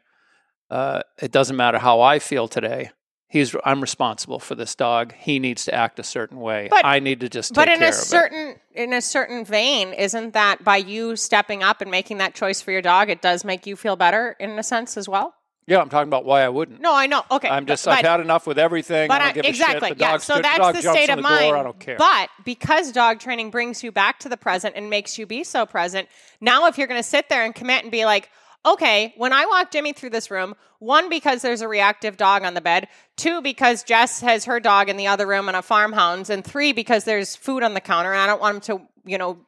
uh, 0.70 1.02
it 1.20 1.32
doesn't 1.32 1.56
matter 1.56 1.78
how 1.78 2.00
I 2.00 2.18
feel 2.18 2.46
today 2.46 2.90
he's 3.28 3.54
I'm 3.64 3.80
responsible 3.80 4.38
for 4.38 4.54
this 4.54 4.74
dog. 4.74 5.14
He 5.14 5.38
needs 5.38 5.64
to 5.66 5.74
act 5.74 5.98
a 5.98 6.02
certain 6.02 6.40
way. 6.40 6.68
But- 6.70 6.84
I 6.84 6.98
need 6.98 7.20
to 7.20 7.28
just 7.28 7.50
take 7.50 7.56
but 7.56 7.68
in 7.68 7.82
a 7.82 7.92
certain 7.92 8.56
in 8.74 8.92
a 8.92 9.00
certain 9.00 9.44
vein, 9.44 9.92
isn't 9.92 10.34
that 10.34 10.64
by 10.64 10.78
you 10.78 11.16
stepping 11.16 11.62
up 11.62 11.80
and 11.80 11.90
making 11.90 12.18
that 12.18 12.34
choice 12.34 12.60
for 12.60 12.72
your 12.72 12.82
dog, 12.82 13.10
it 13.10 13.22
does 13.22 13.44
make 13.44 13.66
you 13.66 13.76
feel 13.76 13.96
better 13.96 14.36
in 14.40 14.58
a 14.58 14.62
sense 14.62 14.96
as 14.96 15.08
well? 15.08 15.34
Yeah, 15.66 15.82
I'm 15.82 15.90
talking 15.90 16.08
about 16.08 16.24
why 16.24 16.40
I 16.42 16.48
wouldn't. 16.48 16.80
No, 16.80 16.94
I 16.94 17.06
know. 17.06 17.22
Okay, 17.30 17.46
I'm 17.46 17.66
just 17.66 17.84
but- 17.84 17.98
I've 17.98 18.04
had 18.04 18.20
enough 18.20 18.46
with 18.46 18.58
everything. 18.58 19.06
But 19.08 19.20
I 19.20 19.24
I, 19.24 19.26
don't 19.26 19.34
give 19.34 19.44
exactly, 19.44 19.88
a 19.88 19.90
shit. 19.90 19.98
The 19.98 20.04
yeah. 20.04 20.16
So 20.16 20.34
stood- 20.34 20.44
that's 20.46 20.82
the 20.82 20.90
state 20.90 21.10
of 21.10 21.16
the 21.18 21.22
door, 21.22 21.30
mind. 21.30 21.56
I 21.56 21.62
don't 21.62 21.78
care. 21.78 21.98
But 21.98 22.30
because 22.42 22.90
dog 22.90 23.20
training 23.20 23.50
brings 23.50 23.84
you 23.84 23.92
back 23.92 24.18
to 24.20 24.30
the 24.30 24.38
present 24.38 24.76
and 24.76 24.88
makes 24.88 25.18
you 25.18 25.26
be 25.26 25.44
so 25.44 25.66
present, 25.66 26.08
now 26.40 26.68
if 26.68 26.78
you're 26.78 26.86
going 26.86 27.00
to 27.00 27.06
sit 27.06 27.28
there 27.28 27.44
and 27.44 27.54
commit 27.54 27.82
and 27.82 27.92
be 27.92 28.06
like, 28.06 28.30
okay, 28.64 29.14
when 29.16 29.32
I 29.32 29.46
walk 29.46 29.70
Jimmy 29.70 29.92
through 29.92 30.10
this 30.10 30.30
room, 30.30 30.54
one 30.78 31.08
because 31.08 31.42
there's 31.42 31.60
a 31.60 31.68
reactive 31.68 32.16
dog 32.16 32.44
on 32.44 32.54
the 32.54 32.60
bed, 32.60 32.88
two 33.16 33.40
because 33.40 33.82
Jess 33.82 34.20
has 34.20 34.44
her 34.44 34.60
dog 34.60 34.88
in 34.88 34.96
the 34.96 35.06
other 35.06 35.26
room 35.26 35.48
and 35.48 35.56
a 35.56 35.60
farmhounds, 35.60 36.30
and 36.30 36.44
three 36.44 36.72
because 36.72 37.04
there's 37.04 37.34
food 37.34 37.62
on 37.62 37.74
the 37.74 37.80
counter 37.80 38.12
and 38.12 38.20
I 38.20 38.26
don't 38.26 38.40
want 38.40 38.68
him 38.68 38.78
to, 38.78 38.88
you 39.04 39.18
know. 39.18 39.38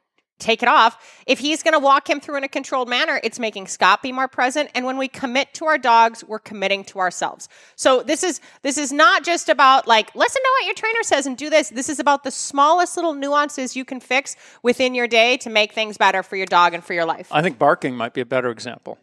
Take 0.41 0.63
it 0.63 0.67
off. 0.67 1.21
If 1.27 1.37
he's 1.37 1.61
going 1.61 1.73
to 1.73 1.79
walk 1.79 2.09
him 2.09 2.19
through 2.19 2.37
in 2.37 2.43
a 2.43 2.47
controlled 2.47 2.89
manner, 2.89 3.21
it's 3.23 3.37
making 3.37 3.67
Scott 3.67 4.01
be 4.01 4.11
more 4.11 4.27
present. 4.27 4.71
And 4.73 4.85
when 4.85 4.97
we 4.97 5.07
commit 5.07 5.53
to 5.53 5.65
our 5.65 5.77
dogs, 5.77 6.23
we're 6.23 6.39
committing 6.39 6.83
to 6.85 6.99
ourselves. 6.99 7.47
So 7.75 8.01
this 8.01 8.23
is 8.23 8.41
this 8.63 8.79
is 8.79 8.91
not 8.91 9.23
just 9.23 9.49
about 9.49 9.87
like 9.87 10.13
listen 10.15 10.41
to 10.41 10.49
what 10.59 10.65
your 10.65 10.73
trainer 10.73 11.03
says 11.03 11.27
and 11.27 11.37
do 11.37 11.51
this. 11.51 11.69
This 11.69 11.89
is 11.89 11.99
about 11.99 12.23
the 12.23 12.31
smallest 12.31 12.97
little 12.97 13.13
nuances 13.13 13.75
you 13.75 13.85
can 13.85 13.99
fix 13.99 14.35
within 14.63 14.95
your 14.95 15.07
day 15.07 15.37
to 15.37 15.49
make 15.51 15.73
things 15.73 15.97
better 15.97 16.23
for 16.23 16.35
your 16.35 16.47
dog 16.47 16.73
and 16.73 16.83
for 16.83 16.95
your 16.95 17.05
life. 17.05 17.27
I 17.31 17.43
think 17.43 17.59
barking 17.59 17.95
might 17.95 18.15
be 18.15 18.21
a 18.21 18.25
better 18.25 18.49
example 18.49 18.97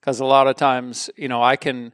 because 0.00 0.20
a 0.20 0.24
lot 0.24 0.46
of 0.46 0.54
times, 0.54 1.10
you 1.16 1.26
know, 1.26 1.42
I 1.42 1.56
can 1.56 1.92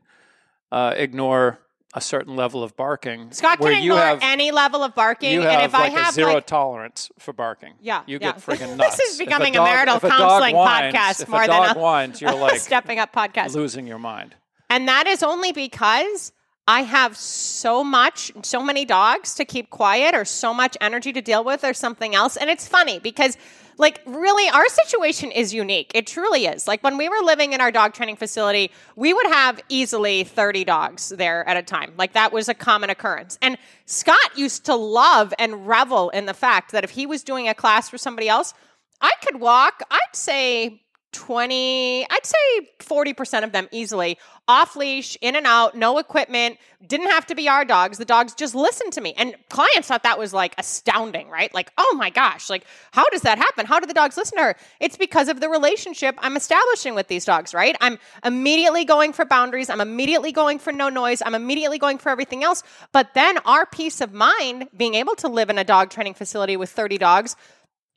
uh, 0.70 0.92
ignore 0.94 1.62
a 1.94 2.00
certain 2.00 2.37
level 2.37 2.62
of 2.62 2.76
barking. 2.76 3.30
Scott 3.32 3.61
where 3.61 3.75
can 3.75 3.82
you 3.82 3.92
ignore 3.92 4.06
have, 4.06 4.18
any 4.22 4.50
level 4.50 4.82
of 4.82 4.94
barking, 4.94 5.32
you 5.32 5.42
and 5.42 5.62
if 5.62 5.72
like 5.72 5.92
I 5.92 6.00
have 6.00 6.11
a 6.11 6.14
zero 6.14 6.34
like 6.34 6.46
tolerance 6.46 7.11
for 7.18 7.32
barking. 7.32 7.75
Yeah, 7.80 8.02
you 8.06 8.18
yeah. 8.20 8.32
get 8.32 8.37
freaking 8.46 8.76
nuts. 8.76 8.96
This 8.96 9.11
is 9.11 9.18
becoming 9.18 9.54
a 9.54 9.58
dog- 9.58 9.68
marital 9.68 9.96
a 9.96 10.00
dog 10.00 10.11
counseling 10.11 10.56
whines- 10.56 10.94
podcast 10.94 11.28
more 11.28 11.46
than 11.46 11.76
a- 11.76 11.78
whines, 11.78 12.20
you're 12.20 12.34
like 12.34 12.61
stepping 12.61 12.99
up 12.99 13.12
podcast. 13.12 13.54
losing 13.54 13.87
your 13.87 13.99
mind. 13.99 14.34
And 14.70 14.88
that 14.88 15.06
is 15.06 15.22
only 15.22 15.52
because 15.52 16.32
I 16.66 16.82
have 16.82 17.16
so 17.16 17.82
much, 17.84 18.32
so 18.42 18.62
many 18.62 18.84
dogs 18.84 19.34
to 19.34 19.44
keep 19.44 19.68
quiet 19.68 20.14
or 20.14 20.25
so 20.25 20.54
much 20.54 20.76
energy 20.80 21.12
to 21.12 21.20
deal 21.20 21.44
with 21.44 21.64
or 21.64 21.75
something 21.75 22.14
else. 22.14 22.37
And 22.37 22.49
it's 22.49 22.66
funny 22.68 22.99
because 23.00 23.37
like 23.79 24.00
really 24.07 24.49
our 24.49 24.69
situation 24.69 25.31
is 25.31 25.55
unique. 25.55 25.93
It 25.95 26.07
truly 26.07 26.47
is. 26.47 26.67
Like 26.67 26.83
when 26.83 26.97
we 26.97 27.09
were 27.09 27.21
living 27.23 27.52
in 27.52 27.61
our 27.61 27.71
dog 27.71 27.95
training 27.95 28.17
facility, 28.17 28.71
we 28.97 29.12
would 29.14 29.26
have 29.26 29.61
easily 29.69 30.25
30 30.25 30.64
dogs 30.64 31.09
there 31.11 31.49
at 31.49 31.57
a 31.57 31.62
time. 31.62 31.93
Like 31.97 32.12
that 32.12 32.33
was 32.33 32.49
a 32.49 32.55
common 32.55 32.91
occurrence. 32.91 33.38
And 33.43 33.57
Scott 33.87 34.37
used 34.37 34.64
to 34.67 34.75
love 34.75 35.33
and 35.38 35.67
revel 35.67 36.11
in 36.11 36.26
the 36.26 36.35
fact 36.35 36.73
that 36.73 36.85
if 36.85 36.91
he 36.91 37.07
was 37.07 37.23
doing 37.23 37.49
a 37.49 37.55
class 37.55 37.88
for 37.88 37.99
somebody 37.99 38.29
else, 38.29 38.55
I 39.00 39.11
could 39.25 39.41
walk, 39.41 39.83
I'd 39.91 39.99
say 40.14 40.82
20, 41.12 42.07
I'd 42.11 42.26
say 42.26 42.69
40% 42.81 43.45
of 43.45 43.52
them 43.52 43.69
easily 43.71 44.19
off 44.49 44.75
leash, 44.75 45.16
in 45.21 45.37
and 45.37 45.47
out, 45.47 45.76
no 45.76 45.99
equipment, 45.99 46.59
didn't 46.87 47.11
have 47.11 47.25
to 47.26 47.35
be 47.35 47.49
our 47.49 47.64
dogs. 47.64 47.99
The 47.99 48.04
dogs 48.04 48.35
just 48.35 48.54
listened 48.54 48.92
to 48.95 49.00
me. 49.00 49.14
And 49.16 49.37
clients 49.49 49.88
thought 49.88 50.02
that 50.02 50.19
was 50.19 50.35
like 50.35 50.54
astounding, 50.59 51.28
right? 51.28 51.52
Like, 51.54 51.73
oh 51.78 51.95
my 51.97 52.11
gosh, 52.11 52.50
like, 52.50 52.64
how 52.90 53.09
does 53.11 53.23
that 53.23 53.38
happen? 53.38 53.66
How 53.66 53.78
do 53.78 53.87
the 53.87 53.95
dogs 53.95 54.16
listen 54.16 54.38
to 54.38 54.45
her? 54.45 54.57
It's 54.81 54.97
because 54.97 55.28
of 55.28 55.40
the 55.40 55.49
relationship 55.49 56.16
I'm 56.19 56.37
establishing 56.37 56.95
with 56.95 57.07
these 57.07 57.25
dogs, 57.25 57.54
right? 57.54 57.76
I'm 57.81 57.99
immediately 58.25 58.85
going 58.85 59.12
for 59.12 59.25
boundaries. 59.25 59.71
I'm 59.71 59.81
immediately 59.81 60.33
going 60.33 60.59
for 60.59 60.73
no 60.73 60.88
noise. 60.88 61.23
I'm 61.25 61.37
immediately 61.37 61.78
going 61.78 61.99
for 61.99 62.09
everything 62.09 62.42
else. 62.42 62.64
But 62.90 63.14
then 63.14 63.38
our 63.38 63.64
peace 63.64 64.00
of 64.00 64.12
mind, 64.12 64.69
being 64.76 64.95
able 64.95 65.14
to 65.16 65.28
live 65.28 65.50
in 65.50 65.59
a 65.59 65.64
dog 65.64 65.90
training 65.90 66.14
facility 66.14 66.57
with 66.57 66.71
30 66.71 66.99
dogs, 66.99 67.37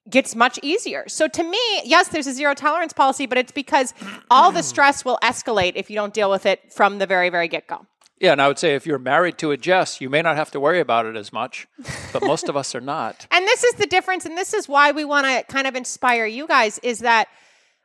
gets 0.09 0.35
much 0.35 0.59
easier. 0.61 1.05
So 1.07 1.27
to 1.27 1.43
me, 1.43 1.81
yes, 1.83 2.09
there's 2.09 2.27
a 2.27 2.33
zero 2.33 2.53
tolerance 2.53 2.93
policy, 2.93 3.25
but 3.25 3.37
it's 3.37 3.51
because 3.51 3.93
all 4.29 4.51
the 4.51 4.63
stress 4.63 5.03
will 5.03 5.17
escalate 5.23 5.73
if 5.75 5.89
you 5.89 5.95
don't 5.95 6.13
deal 6.13 6.29
with 6.29 6.45
it 6.45 6.71
from 6.71 6.99
the 6.99 7.07
very, 7.07 7.29
very 7.29 7.47
get 7.47 7.67
go. 7.67 7.85
Yeah, 8.19 8.31
and 8.31 8.41
I 8.41 8.47
would 8.47 8.57
say 8.57 8.75
if 8.75 8.85
you're 8.85 8.97
married 8.97 9.37
to 9.39 9.51
a 9.51 9.57
Jess, 9.57 9.99
you 9.99 10.09
may 10.09 10.21
not 10.21 10.37
have 10.37 10.49
to 10.51 10.59
worry 10.59 10.79
about 10.79 11.05
it 11.05 11.17
as 11.17 11.33
much, 11.33 11.67
but 12.13 12.23
most 12.23 12.47
of 12.47 12.55
us 12.55 12.73
are 12.73 12.81
not. 12.81 13.27
And 13.31 13.45
this 13.45 13.63
is 13.63 13.73
the 13.75 13.87
difference, 13.87 14.25
and 14.25 14.37
this 14.37 14.53
is 14.53 14.69
why 14.69 14.91
we 14.91 15.03
want 15.03 15.25
to 15.25 15.43
kind 15.51 15.67
of 15.67 15.75
inspire 15.75 16.25
you 16.25 16.47
guys 16.47 16.79
is 16.79 16.99
that 16.99 17.27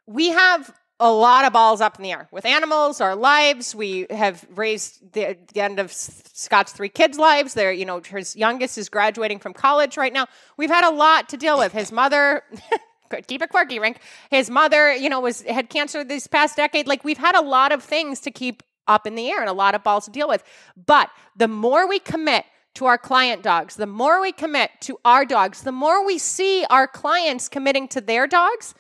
we 0.07 0.29
have 0.29 0.73
a 1.01 1.11
lot 1.11 1.47
of 1.47 1.53
balls 1.55 1.81
up 1.81 1.99
in 1.99 2.03
the 2.03 2.13
air 2.13 2.29
with 2.31 2.45
animals, 2.45 3.01
our 3.01 3.17
lives. 3.17 3.75
We 3.75 4.07
have 4.11 4.47
raised 4.55 5.15
the, 5.15 5.37
the 5.53 5.63
end 5.63 5.81
of 5.81 5.91
Scott's 5.91 6.73
three 6.73 6.91
kids' 6.91 7.19
lives. 7.19 7.55
They're, 7.55 7.73
you 7.73 7.87
know, 7.87 8.01
his 8.01 8.37
youngest 8.37 8.77
is 8.77 8.91
graduating 8.91 9.39
from 9.39 9.55
college 9.55 9.97
right 9.97 10.13
now. 10.13 10.27
We've 10.59 10.71
had 10.71 10.85
a 10.85 10.95
lot 10.95 11.31
to 11.31 11.39
deal 11.39 11.59
with. 11.59 11.73
His 11.73 11.91
mother, 11.91 12.43
keep 13.27 13.41
it 13.41 13.49
quirky, 13.49 13.79
Rink. 13.79 13.99
His 14.31 14.51
mother, 14.51 14.95
you 14.95 15.09
know, 15.09 15.21
was 15.21 15.41
had 15.43 15.71
cancer 15.71 16.05
this 16.05 16.27
past 16.27 16.57
decade. 16.57 16.87
Like 16.87 17.03
we've 17.03 17.19
had 17.19 17.35
a 17.35 17.43
lot 17.43 17.73
of 17.73 17.83
things 17.83 18.21
to 18.21 18.31
keep 18.31 18.63
up 18.87 19.07
in 19.07 19.15
the 19.15 19.31
air 19.31 19.41
and 19.41 19.49
a 19.49 19.55
lot 19.55 19.75
of 19.75 19.83
balls 19.83 20.05
to 20.05 20.11
deal 20.11 20.29
with. 20.29 20.45
But 20.87 21.09
the 21.35 21.49
more 21.49 21.89
we 21.89 21.99
commit 21.99 22.45
to 22.75 22.85
our 22.85 22.99
client 22.99 23.43
dogs, 23.43 23.77
the 23.77 23.87
more 23.87 24.21
we 24.21 24.33
commit 24.33 24.71
to 24.83 25.01
our 25.07 25.25
dogs, 25.25 25.63
the 25.63 25.73
more 25.73 26.05
we 26.05 26.19
see 26.19 26.67
our 26.69 26.87
clients 26.87 27.49
committing 27.49 27.89
to 27.89 28.03
their 28.03 28.27
dogs 28.27 28.75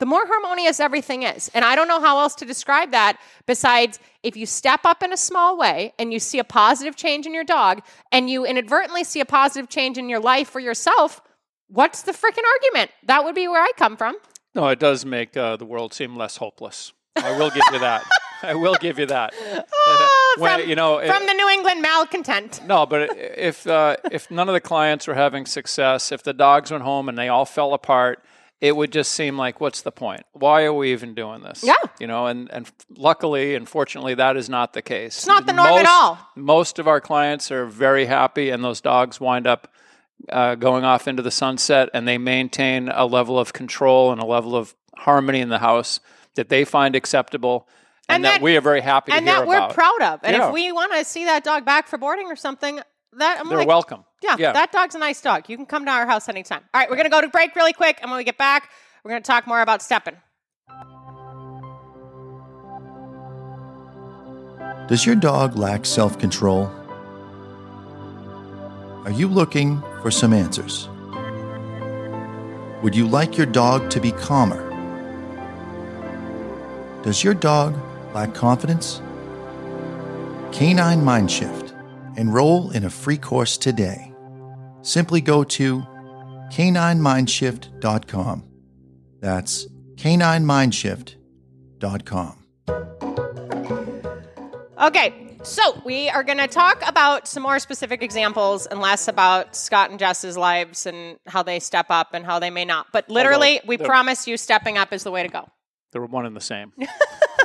the 0.00 0.06
more 0.06 0.22
harmonious 0.26 0.80
everything 0.80 1.22
is. 1.22 1.50
And 1.54 1.64
I 1.64 1.76
don't 1.76 1.86
know 1.86 2.00
how 2.00 2.18
else 2.18 2.34
to 2.36 2.44
describe 2.44 2.90
that 2.90 3.18
besides 3.46 4.00
if 4.22 4.36
you 4.36 4.46
step 4.46 4.80
up 4.84 5.02
in 5.02 5.12
a 5.12 5.16
small 5.16 5.56
way 5.56 5.92
and 5.98 6.12
you 6.12 6.18
see 6.18 6.38
a 6.40 6.44
positive 6.44 6.96
change 6.96 7.26
in 7.26 7.34
your 7.34 7.44
dog 7.44 7.82
and 8.10 8.28
you 8.28 8.44
inadvertently 8.44 9.04
see 9.04 9.20
a 9.20 9.24
positive 9.24 9.68
change 9.68 9.96
in 9.98 10.08
your 10.08 10.18
life 10.20 10.48
for 10.48 10.58
yourself, 10.58 11.20
what's 11.68 12.02
the 12.02 12.12
freaking 12.12 12.42
argument? 12.56 12.90
That 13.06 13.24
would 13.24 13.34
be 13.34 13.46
where 13.46 13.62
I 13.62 13.70
come 13.76 13.96
from. 13.96 14.16
No, 14.54 14.66
it 14.68 14.80
does 14.80 15.04
make 15.06 15.36
uh, 15.36 15.56
the 15.56 15.64
world 15.64 15.94
seem 15.94 16.16
less 16.16 16.38
hopeless. 16.38 16.92
I 17.16 17.38
will 17.38 17.50
give 17.50 17.62
you 17.72 17.78
that. 17.78 18.04
I 18.42 18.54
will 18.54 18.76
give 18.80 18.98
you 18.98 19.04
that. 19.06 19.34
Oh, 19.36 20.36
When, 20.38 20.60
from, 20.60 20.68
you 20.68 20.74
know, 20.74 20.96
it- 20.98 21.08
from 21.08 21.26
the 21.26 21.34
New 21.34 21.48
England 21.50 21.82
malcontent. 21.82 22.60
No, 22.66 22.86
but 22.86 23.10
if 23.16 23.66
uh, 23.66 23.96
if 24.10 24.30
none 24.30 24.48
of 24.48 24.54
the 24.54 24.60
clients 24.60 25.06
were 25.06 25.14
having 25.14 25.44
success, 25.44 26.10
if 26.10 26.22
the 26.22 26.32
dogs 26.32 26.70
went 26.70 26.82
home 26.84 27.08
and 27.10 27.18
they 27.18 27.28
all 27.28 27.44
fell 27.44 27.74
apart, 27.74 28.24
it 28.60 28.76
would 28.76 28.92
just 28.92 29.12
seem 29.12 29.38
like, 29.38 29.60
what's 29.60 29.80
the 29.82 29.90
point? 29.92 30.24
Why 30.32 30.64
are 30.64 30.72
we 30.72 30.92
even 30.92 31.14
doing 31.14 31.42
this? 31.42 31.62
Yeah. 31.64 31.74
you 31.98 32.06
know, 32.06 32.26
and 32.26 32.50
and 32.52 32.70
luckily 32.96 33.54
and 33.54 33.68
fortunately, 33.68 34.14
that 34.14 34.36
is 34.36 34.48
not 34.48 34.72
the 34.74 34.82
case. 34.82 35.16
It's 35.18 35.26
not 35.26 35.46
the 35.46 35.52
norm 35.52 35.68
at 35.68 35.86
all. 35.86 36.18
Most 36.36 36.78
of 36.78 36.86
our 36.86 37.00
clients 37.00 37.50
are 37.50 37.64
very 37.66 38.06
happy, 38.06 38.50
and 38.50 38.62
those 38.62 38.80
dogs 38.80 39.20
wind 39.20 39.46
up 39.46 39.72
uh, 40.28 40.54
going 40.54 40.84
off 40.84 41.08
into 41.08 41.22
the 41.22 41.30
sunset, 41.30 41.88
and 41.94 42.06
they 42.06 42.18
maintain 42.18 42.88
a 42.90 43.06
level 43.06 43.38
of 43.38 43.52
control 43.54 44.12
and 44.12 44.20
a 44.20 44.26
level 44.26 44.54
of 44.54 44.74
harmony 44.98 45.40
in 45.40 45.48
the 45.48 45.58
house 45.60 45.98
that 46.34 46.50
they 46.50 46.64
find 46.64 46.94
acceptable. 46.94 47.66
And, 48.08 48.16
And 48.16 48.24
that, 48.24 48.32
that- 48.34 48.42
we 48.42 48.56
are 48.56 48.60
very 48.60 48.82
happy 48.82 49.12
to 49.12 49.16
And 49.16 49.26
that 49.28 49.46
we're 49.46 49.56
about. 49.56 49.72
proud 49.74 50.02
of. 50.02 50.20
And 50.22 50.36
Yeah. 50.36 50.48
if 50.48 50.52
we 50.52 50.72
want 50.72 50.92
to 50.92 51.04
see 51.04 51.24
that 51.24 51.42
dog 51.44 51.64
back 51.64 51.86
for 51.88 51.96
boarding 51.96 52.26
or 52.26 52.36
something, 52.36 52.80
that 53.18 53.38
I'm 53.40 53.48
They're 53.48 53.58
like, 53.58 53.68
welcome. 53.68 54.04
Yeah, 54.22 54.36
Yeah. 54.38 54.52
that 54.52 54.72
dog's 54.72 54.94
a 54.94 54.98
nice 54.98 55.20
dog. 55.20 55.48
You 55.48 55.56
can 55.56 55.66
come 55.66 55.84
to 55.86 55.90
our 55.90 56.06
house 56.06 56.28
anytime. 56.28 56.62
All 56.72 56.80
right, 56.80 56.88
we're 56.88 56.96
going 56.96 57.06
to 57.06 57.10
go 57.10 57.20
to 57.20 57.28
break 57.28 57.56
really 57.56 57.72
quick. 57.72 57.98
And 58.02 58.10
when 58.10 58.18
we 58.18 58.24
get 58.24 58.38
back, 58.38 58.70
we're 59.04 59.10
going 59.10 59.22
to 59.22 59.26
talk 59.26 59.46
more 59.46 59.62
about 59.62 59.82
stepping. 59.82 60.16
Does 64.88 65.06
your 65.06 65.14
dog 65.14 65.56
lack 65.56 65.86
self 65.86 66.18
control? 66.18 66.64
Are 69.04 69.12
you 69.12 69.28
looking 69.28 69.80
for 70.02 70.10
some 70.10 70.32
answers? 70.32 70.88
Would 72.82 72.94
you 72.96 73.06
like 73.06 73.36
your 73.36 73.46
dog 73.46 73.90
to 73.90 74.00
be 74.00 74.10
calmer? 74.12 74.66
Does 77.02 77.22
your 77.24 77.34
dog 77.34 77.76
lack 78.14 78.34
confidence? 78.34 79.00
Canine 80.52 81.00
Mindshift. 81.02 81.59
Enroll 82.16 82.70
in 82.70 82.84
a 82.84 82.90
free 82.90 83.18
course 83.18 83.56
today. 83.56 84.12
Simply 84.82 85.20
go 85.20 85.44
to 85.44 85.82
caninemindshift.com. 86.52 88.44
That's 89.20 89.66
caninemindshift.com. 89.96 92.36
Okay, 94.80 95.36
so 95.42 95.82
we 95.84 96.08
are 96.08 96.24
going 96.24 96.38
to 96.38 96.48
talk 96.48 96.82
about 96.86 97.28
some 97.28 97.42
more 97.42 97.58
specific 97.58 98.02
examples 98.02 98.64
and 98.66 98.80
less 98.80 99.08
about 99.08 99.54
Scott 99.54 99.90
and 99.90 99.98
Jess's 99.98 100.38
lives 100.38 100.86
and 100.86 101.18
how 101.26 101.42
they 101.42 101.60
step 101.60 101.90
up 101.90 102.14
and 102.14 102.24
how 102.24 102.38
they 102.38 102.48
may 102.48 102.64
not. 102.64 102.86
But 102.92 103.10
literally, 103.10 103.60
Although 103.60 103.68
we 103.68 103.76
promise 103.76 104.26
you 104.26 104.38
stepping 104.38 104.78
up 104.78 104.94
is 104.94 105.04
the 105.04 105.10
way 105.10 105.22
to 105.22 105.28
go. 105.28 105.46
They're 105.92 106.02
one 106.02 106.24
and 106.24 106.34
the 106.34 106.40
same. 106.40 106.72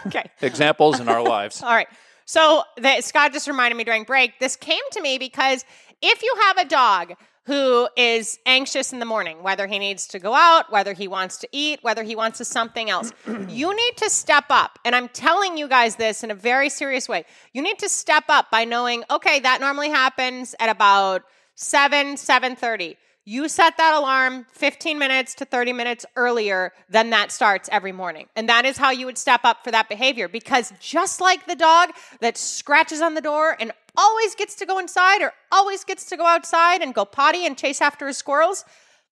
Okay. 0.07 0.23
Examples 0.41 0.99
in 0.99 1.07
our 1.09 1.23
lives. 1.23 1.63
All 1.67 1.73
right. 1.73 1.87
So 2.25 2.63
the, 2.77 3.01
Scott 3.01 3.33
just 3.33 3.47
reminded 3.47 3.77
me 3.77 3.83
during 3.83 4.03
break. 4.03 4.39
This 4.39 4.55
came 4.55 4.81
to 4.91 5.01
me 5.01 5.17
because 5.17 5.63
if 6.01 6.23
you 6.23 6.35
have 6.41 6.57
a 6.57 6.65
dog 6.65 7.13
who 7.45 7.87
is 7.95 8.39
anxious 8.47 8.91
in 8.91 8.97
the 8.97 9.05
morning, 9.05 9.43
whether 9.43 9.67
he 9.67 9.77
needs 9.77 10.07
to 10.07 10.17
go 10.17 10.33
out, 10.33 10.71
whether 10.71 10.93
he 10.93 11.07
wants 11.07 11.37
to 11.37 11.47
eat, 11.51 11.79
whether 11.83 12.01
he 12.01 12.15
wants 12.15 12.39
to 12.39 12.45
something 12.45 12.89
else, 12.89 13.11
you 13.47 13.75
need 13.75 13.97
to 13.97 14.09
step 14.09 14.45
up. 14.49 14.79
And 14.83 14.95
I'm 14.95 15.09
telling 15.09 15.55
you 15.55 15.67
guys 15.67 15.95
this 15.95 16.23
in 16.23 16.31
a 16.31 16.35
very 16.35 16.69
serious 16.69 17.07
way. 17.07 17.25
You 17.53 17.61
need 17.61 17.77
to 17.79 17.89
step 17.89 18.23
up 18.29 18.49
by 18.49 18.65
knowing, 18.65 19.03
okay, 19.11 19.39
that 19.41 19.61
normally 19.61 19.89
happens 19.89 20.55
at 20.59 20.69
about 20.69 21.21
7, 21.53 22.15
7:30. 22.15 22.97
You 23.27 23.49
set 23.49 23.77
that 23.77 23.95
alarm 23.95 24.45
15 24.51 24.99
minutes 24.99 25.33
to 25.35 25.45
30 25.45 25.73
minutes 25.73 26.05
earlier 26.15 26.73
than 26.89 27.09
that 27.09 27.31
starts 27.31 27.67
every 27.71 27.91
morning. 27.91 28.27
And 28.35 28.47
that 28.49 28.65
is 28.65 28.77
how 28.77 28.91
you 28.91 29.07
would 29.07 29.17
step 29.17 29.41
up 29.43 29.63
for 29.63 29.71
that 29.71 29.89
behavior 29.89 30.27
because 30.27 30.71
just 30.79 31.19
like 31.19 31.47
the 31.47 31.55
dog 31.55 31.89
that 32.21 32.37
scratches 32.37 33.01
on 33.01 33.15
the 33.15 33.21
door 33.21 33.57
and 33.59 33.71
always 33.97 34.35
gets 34.35 34.53
to 34.55 34.67
go 34.67 34.77
inside 34.77 35.23
or 35.23 35.33
always 35.51 35.83
gets 35.83 36.05
to 36.09 36.17
go 36.17 36.27
outside 36.27 36.83
and 36.83 36.93
go 36.93 37.03
potty 37.03 37.47
and 37.47 37.57
chase 37.57 37.81
after 37.81 38.05
his 38.05 38.15
squirrels, 38.15 38.63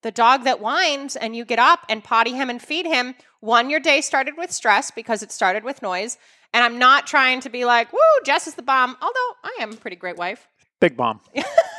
the 0.04 0.12
dog 0.12 0.44
that 0.44 0.62
whines 0.62 1.16
and 1.16 1.36
you 1.36 1.44
get 1.44 1.58
up 1.58 1.80
and 1.90 2.04
potty 2.04 2.34
him 2.34 2.52
and 2.52 2.62
feed 2.62 2.86
him, 2.86 3.16
one, 3.40 3.72
your 3.72 3.80
day 3.80 4.00
started 4.00 4.36
with 4.38 4.52
stress 4.52 4.92
because 4.92 5.24
it 5.24 5.32
started 5.32 5.64
with 5.64 5.82
noise. 5.82 6.20
And 6.54 6.64
I'm 6.64 6.78
not 6.78 7.08
trying 7.08 7.40
to 7.42 7.50
be 7.50 7.66
like, 7.66 7.92
woo, 7.92 8.00
Jess 8.24 8.46
is 8.46 8.54
the 8.54 8.62
bomb, 8.62 8.96
although 9.02 9.34
I 9.44 9.58
am 9.62 9.74
a 9.74 9.76
pretty 9.76 9.98
great 9.98 10.18
wife. 10.18 10.48
Big 10.80 10.96
bomb. 10.96 11.20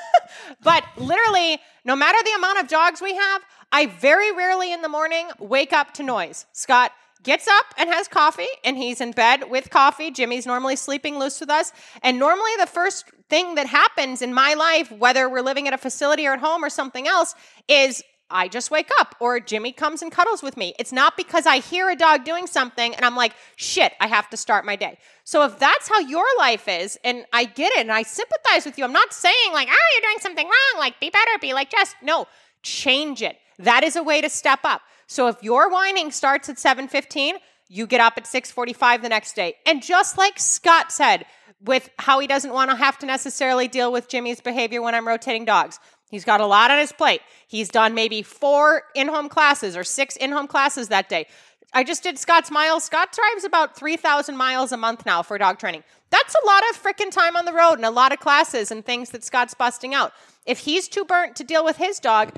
But 0.63 0.85
literally, 0.97 1.61
no 1.85 1.97
matter 1.97 2.19
the 2.25 2.35
amount 2.37 2.61
of 2.61 2.69
dogs 2.69 3.01
we 3.01 3.15
have, 3.15 3.43
I 3.73 3.87
very 3.87 4.33
rarely 4.33 4.73
in 4.73 4.83
the 4.83 4.89
morning 4.89 5.29
wake 5.39 5.73
up 5.73 5.95
to 5.95 6.03
noise. 6.03 6.47
Scott 6.53 6.93
gets 7.23 7.49
up 7.49 7.67
and 7.79 7.89
has 7.89 8.07
coffee, 8.07 8.47
and 8.63 8.77
he's 8.77 9.01
in 9.01 9.13
bed 9.13 9.51
with 9.51 9.71
coffee. 9.71 10.11
Jimmy's 10.11 10.47
normally 10.47 10.77
sleeping 10.77 11.19
loose 11.19 11.41
with 11.41 11.51
us. 11.51 11.73
And 12.03 12.19
normally, 12.19 12.53
the 12.59 12.67
first 12.67 13.07
thing 13.29 13.55
that 13.57 13.67
happens 13.67 14.23
in 14.23 14.33
my 14.33 14.55
life, 14.55 14.93
whether 14.93 15.29
we're 15.29 15.41
living 15.41 15.67
at 15.67 15.75
a 15.75 15.79
facility 15.79 16.27
or 16.27 16.35
at 16.35 16.41
home 16.41 16.63
or 16.63 16.71
something 16.71 17.09
else, 17.09 17.35
is 17.67 18.03
I 18.31 18.49
just 18.49 18.71
wake 18.71 18.91
up 18.99 19.15
or 19.21 19.39
Jimmy 19.39 19.73
comes 19.73 20.03
and 20.03 20.11
cuddles 20.11 20.43
with 20.43 20.57
me. 20.57 20.75
It's 20.79 20.93
not 20.93 21.17
because 21.17 21.47
I 21.47 21.59
hear 21.59 21.91
a 21.91 21.97
dog 21.97 22.25
doing 22.25 22.47
something 22.47 22.95
and 22.95 23.05
I'm 23.05 23.17
like, 23.17 23.35
shit, 23.57 23.93
I 24.01 24.07
have 24.07 24.31
to 24.31 24.37
start 24.37 24.65
my 24.65 24.77
day. 24.77 24.99
So 25.25 25.45
if 25.45 25.59
that's 25.59 25.89
how 25.89 26.01
your 26.01 26.25
life 26.39 26.67
is, 26.67 26.99
and 27.05 27.25
I 27.33 27.45
get 27.45 27.73
it 27.73 27.81
and 27.81 27.93
I 27.93 28.03
sympathize 28.03 28.65
with 28.65 28.79
you, 28.79 28.85
I'm 28.85 28.93
not 28.93 29.13
saying 29.13 29.53
like, 29.53 29.69
ah, 29.71 29.87
you're 29.95 30.11
doing 30.11 30.21
something 30.21 30.47
wrong, 30.47 30.79
like 30.79 30.99
be 31.01 31.11
better, 31.11 31.31
be 31.41 31.53
like 31.53 31.71
Jess. 31.71 31.95
No, 32.03 32.27
change 32.63 33.23
it. 33.23 33.37
That 33.59 33.85
is 33.85 33.97
a 33.97 34.03
way 34.03 34.21
to 34.21 34.29
step 34.29 34.61
up. 34.65 34.83
So 35.07 35.29
if 35.29 35.43
your 35.43 35.71
whining 35.71 36.11
starts 36.11 36.49
at 36.49 36.57
7:15, 36.57 37.35
you 37.69 37.87
get 37.87 38.01
up 38.01 38.15
at 38.17 38.25
6:45 38.25 39.03
the 39.03 39.09
next 39.09 39.35
day. 39.37 39.57
And 39.67 39.83
just 39.83 40.19
like 40.19 40.39
Scott 40.39 40.91
said, 40.91 41.27
with 41.65 41.89
how 41.99 42.21
he 42.21 42.27
doesn't 42.27 42.53
want 42.53 42.71
to 42.71 42.77
have 42.77 42.99
to 42.99 43.07
necessarily 43.07 43.69
deal 43.69 43.91
with 43.91 44.09
Jimmy's 44.09 44.41
behavior 44.41 44.83
when 44.83 44.95
I'm 44.95 45.09
rotating 45.09 45.45
dogs. 45.45 45.79
He's 46.15 46.25
got 46.25 46.41
a 46.41 46.47
lot 46.47 46.71
on 46.71 46.79
his 46.79 46.93
plate. 46.93 47.23
He's 47.49 47.69
done 47.69 47.93
maybe 47.93 48.23
four 48.23 48.85
in 48.95 49.09
home 49.09 49.29
classes 49.29 49.77
or 49.77 49.83
six 49.83 50.15
in 50.15 50.31
home 50.31 50.47
classes 50.47 50.87
that 50.87 51.09
day. 51.09 51.27
I 51.73 51.83
just 51.83 52.05
did 52.05 52.21
Scott's 52.21 52.53
miles. 52.53 52.85
Scott 52.85 53.11
drives 53.11 53.43
about 53.43 53.75
3,000 53.75 54.37
miles 54.37 54.71
a 54.71 54.77
month 54.77 55.05
now 55.05 55.25
for 55.25 55.37
dog 55.39 55.59
training. 55.59 55.83
That's 56.11 56.37
a 56.41 56.47
lot 56.47 56.63
of 56.71 56.81
freaking 56.81 57.11
time 57.11 57.35
on 57.35 57.47
the 57.47 57.53
road 57.53 57.75
and 57.75 57.85
a 57.85 57.91
lot 57.91 58.13
of 58.13 58.21
classes 58.21 58.71
and 58.71 58.87
things 58.87 59.11
that 59.11 59.25
Scott's 59.25 59.55
busting 59.55 59.93
out. 59.93 60.13
If 60.47 60.61
he's 60.61 60.87
too 60.87 61.05
burnt 61.05 61.35
to 61.35 61.43
deal 61.43 61.65
with 61.65 61.79
his 61.79 61.99
dog, 61.99 62.31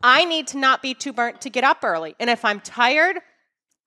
I 0.00 0.24
need 0.24 0.46
to 0.48 0.58
not 0.58 0.80
be 0.80 0.94
too 0.94 1.12
burnt 1.12 1.40
to 1.40 1.50
get 1.50 1.64
up 1.64 1.82
early. 1.82 2.14
And 2.20 2.30
if 2.30 2.44
I'm 2.44 2.60
tired 2.60 3.18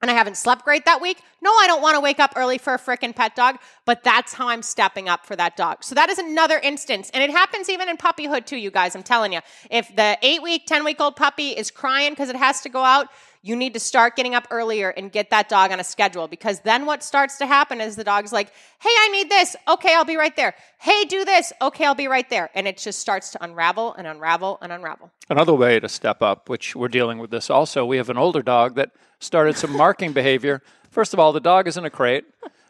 and 0.01 0.12
I 0.12 0.13
haven't 0.13 0.38
slept 0.38 0.63
great 0.63 0.86
that 0.86 1.01
week, 1.01 1.22
no, 1.42 1.51
I 1.51 1.66
don't 1.68 1.82
want 1.82 1.96
to 1.96 2.01
wake 2.01 2.20
up 2.20 2.34
early 2.36 2.58
for 2.58 2.74
a 2.74 2.80
freaking 2.80 3.16
pet 3.16 3.36
dog, 3.36 3.58
but 3.86 4.04
that's 4.04 4.34
how 4.34 4.50
I'm 4.50 4.62
stepping 4.62 5.10
up 5.10 5.25
for 5.25 5.36
that 5.36 5.58
dog. 5.58 5.84
So 5.84 5.96
that 5.96 6.10
is 6.10 6.20
another 6.20 6.60
instance. 6.60 7.10
And 7.13 7.24
it 7.24 7.32
happens 7.32 7.70
even 7.70 7.89
in 7.89 7.98
puppyhood 7.98 8.46
too, 8.46 8.58
you 8.58 8.70
guys. 8.70 8.96
I'm 8.96 9.04
telling 9.04 9.34
you. 9.34 9.39
If 9.72 9.96
the 9.96 10.18
eight 10.22 10.42
week, 10.42 10.66
10 10.68 10.84
week 10.84 11.00
old 11.00 11.16
puppy 11.16 11.50
is 11.50 11.72
crying 11.72 12.12
because 12.12 12.30
it 12.30 12.36
has 12.36 12.62
to 12.62 12.70
go 12.70 12.84
out, 12.84 13.08
you 13.48 13.56
need 13.56 13.74
to 13.74 13.80
start 13.80 14.16
getting 14.16 14.36
up 14.36 14.48
earlier 14.51 14.89
and 14.89 15.12
get 15.12 15.30
that 15.30 15.48
dog 15.48 15.72
on 15.72 15.80
a 15.80 15.84
schedule 15.84 16.27
because 16.27 16.60
then 16.62 16.86
what 16.86 17.04
starts 17.04 17.38
to 17.38 17.46
happen 17.46 17.80
is 17.80 17.96
the 17.96 18.04
dog's 18.04 18.34
like, 18.34 18.51
hey, 18.80 18.89
I 18.89 19.08
need 19.10 19.30
this. 19.30 19.56
Okay, 19.68 19.96
I'll 19.96 20.06
be 20.06 20.18
right 20.18 20.36
there. 20.36 20.54
Hey, 20.80 21.06
do 21.06 21.24
this. 21.24 21.54
Okay, 21.62 21.86
I'll 21.86 21.96
be 21.96 22.08
right 22.08 22.30
there. 22.30 22.50
And 22.54 22.68
it 22.68 22.77
just 22.77 23.00
starts 23.00 23.32
to 23.32 23.44
unravel 23.44 23.94
and 23.94 24.06
unravel 24.06 24.58
and 24.62 24.72
unravel. 24.72 25.12
Another 25.30 25.54
way 25.54 25.80
to 25.80 25.88
step 25.88 26.22
up, 26.22 26.50
which 26.50 26.75
we're 26.75 26.88
dealing 26.89 27.20
with 27.20 27.32
this 27.32 27.50
also, 27.50 27.86
we 27.86 27.98
have 27.98 28.10
an 28.10 28.18
older 28.18 28.42
dog 28.42 28.75
that 28.75 28.92
started 29.20 29.56
some 29.56 29.75
marking 29.77 30.12
behavior. 30.12 30.62
First 30.92 31.13
of 31.13 31.20
all, 31.20 31.32
the 31.32 31.39
dog 31.39 31.68
is 31.68 31.77
in 31.77 31.86
a 31.86 31.89
crate. 31.89 32.25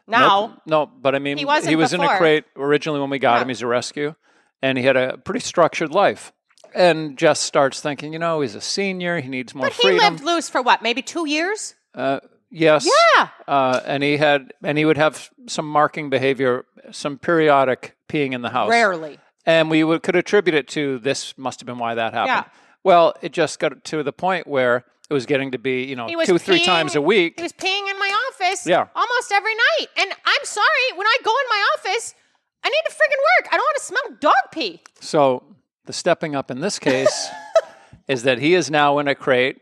Now, 0.08 0.48
Nope. 0.48 0.62
no, 0.66 0.86
but 0.86 1.16
I 1.16 1.20
mean, 1.20 1.38
He 1.38 1.44
wasn't 1.46 1.76
was 1.76 1.94
in 1.94 2.02
a 2.02 2.18
crate 2.18 2.46
originally 2.56 3.02
when 3.02 3.10
we 3.10 3.20
got 3.20 3.42
him. 3.42 3.50
He's 3.50 3.62
a 3.62 3.68
rescue, 3.68 4.16
and 4.62 4.78
he 4.78 4.84
had 4.86 4.96
a 4.96 5.18
pretty 5.18 5.42
structured 5.42 5.92
life. 5.92 6.32
And 6.76 7.18
Jess 7.18 7.40
starts 7.40 7.82
thinking, 7.82 8.14
you 8.14 8.20
know, 8.20 8.42
he's 8.42 8.56
a 8.56 8.62
senior. 8.62 9.20
He 9.20 9.30
needs 9.30 9.54
more 9.56 9.68
but 9.68 9.74
he 9.74 9.82
freedom. 9.82 10.00
lived 10.14 10.24
loose 10.24 10.50
for 10.50 10.62
what, 10.62 10.82
maybe 10.82 11.02
two 11.02 11.28
years? 11.28 11.76
Uh, 11.96 12.20
yes. 12.52 12.88
Yeah. 13.16 13.30
Uh, 13.48 13.80
and 13.86 14.04
he 14.04 14.18
had, 14.18 14.54
and 14.64 14.78
he 14.78 14.86
would 14.86 14.98
have 14.98 15.30
some 15.48 15.68
marking 15.68 16.10
behavior, 16.10 16.66
some 16.92 17.18
periodic 17.18 17.96
peeing 18.10 18.34
in 18.34 18.42
the 18.42 18.50
house. 18.50 18.70
Rarely. 18.70 19.20
And 19.46 19.70
we 19.72 19.84
would, 19.84 20.04
could 20.04 20.16
attribute 20.16 20.56
it 20.56 20.68
to 20.70 21.00
this 21.00 21.38
must 21.38 21.60
have 21.62 21.66
been 21.68 21.78
why 21.80 21.96
that 21.96 22.14
happened. 22.14 22.46
Yeah. 22.48 22.62
Well, 22.84 23.14
it 23.22 23.32
just 23.32 23.60
got 23.60 23.84
to 23.86 24.04
the 24.04 24.14
point 24.14 24.46
where 24.48 24.86
it 25.10 25.14
was 25.14 25.26
getting 25.26 25.52
to 25.52 25.58
be, 25.58 25.84
you 25.86 25.96
know, 25.96 26.08
He 26.08 26.16
was 26.18 26.28
two, 26.28 26.38
three 26.38 26.60
peeing- 26.60 26.66
times 26.66 26.96
a 26.96 27.02
week. 27.02 27.36
He 27.38 27.44
was 27.44 27.54
peeing 27.54 27.90
in 27.90 27.98
my 27.98 28.30
office 28.30 28.68
Yeah. 28.68 28.88
almost 28.96 29.32
every 29.32 29.56
night. 29.56 29.88
And 29.98 30.12
I'm 30.26 30.44
sorry, 30.46 30.66
when 30.96 31.08
I 31.08 31.18
go 31.24 31.32
in 31.32 31.50
my 31.50 31.66
office, 31.78 32.14
I 32.64 32.70
need 32.70 32.82
to 32.86 32.92
friggin' 32.92 33.44
work. 33.44 33.54
I 33.54 33.58
don't 33.58 33.64
want 33.66 33.78
to 33.78 33.84
smell 33.84 34.18
dog 34.20 34.52
pee. 34.52 34.82
So 35.00 35.44
the 35.88 35.94
stepping 35.94 36.36
up 36.36 36.52
in 36.52 36.60
this 36.62 36.80
case 36.80 37.28
is 38.08 38.24
that 38.24 38.40
he 38.40 38.54
is 38.54 38.70
now 38.70 39.00
in 39.00 39.08
a 39.08 39.16
crate. 39.16 39.58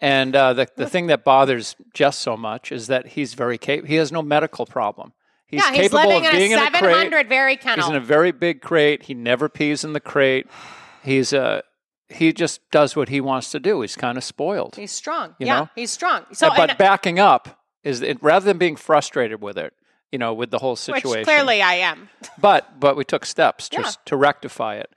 And 0.00 0.34
uh, 0.34 0.52
the, 0.52 0.68
the 0.76 0.88
thing 0.88 1.06
that 1.08 1.24
bothers 1.24 1.76
Jess 1.94 2.16
so 2.18 2.36
much 2.36 2.72
is 2.72 2.86
that 2.88 3.08
he's 3.08 3.34
very 3.34 3.58
capable. 3.58 3.88
He 3.88 3.96
has 3.96 4.10
no 4.12 4.22
medical 4.22 4.66
problem. 4.66 5.12
He's 5.46 5.60
yeah, 5.62 5.70
he's 5.72 5.80
capable 5.90 6.08
living 6.08 6.26
of 6.26 6.32
in 6.34 6.38
being 6.38 6.54
a 6.54 6.56
in 6.56 6.62
a 6.62 6.70
crate. 6.70 6.82
700 6.82 7.28
very 7.28 7.56
He's 7.56 7.88
in 7.88 7.94
a 7.94 8.00
very 8.00 8.32
big 8.32 8.62
crate. 8.62 9.04
He 9.04 9.14
never 9.14 9.48
pees 9.48 9.84
in 9.84 9.92
the 9.92 10.00
crate. 10.00 10.46
He's 11.04 11.32
uh, 11.32 11.60
he 12.08 12.32
just 12.32 12.60
does 12.70 12.96
what 12.96 13.08
he 13.08 13.20
wants 13.20 13.50
to 13.50 13.60
do. 13.60 13.80
He's 13.82 13.96
kind 13.96 14.16
of 14.16 14.24
spoiled. 14.24 14.76
he's 14.76 14.92
strong. 14.92 15.34
You 15.38 15.46
yeah, 15.46 15.58
know? 15.60 15.68
he's 15.74 15.90
strong. 15.90 16.24
So, 16.32 16.48
but 16.56 16.70
and- 16.70 16.78
backing 16.78 17.18
up 17.18 17.60
is 17.84 18.00
it, 18.00 18.22
rather 18.22 18.44
than 18.44 18.58
being 18.58 18.76
frustrated 18.76 19.42
with 19.42 19.58
it, 19.58 19.74
you 20.10 20.18
know, 20.18 20.32
with 20.32 20.50
the 20.50 20.58
whole 20.58 20.72
which 20.72 20.78
situation. 20.80 21.24
clearly 21.24 21.62
I 21.62 21.74
am. 21.74 22.08
but 22.38 22.80
but 22.80 22.96
we 22.96 23.04
took 23.04 23.26
steps 23.26 23.68
to 23.70 23.80
Yeah. 23.82 23.90
to 24.06 24.16
rectify 24.16 24.76
it. 24.76 24.90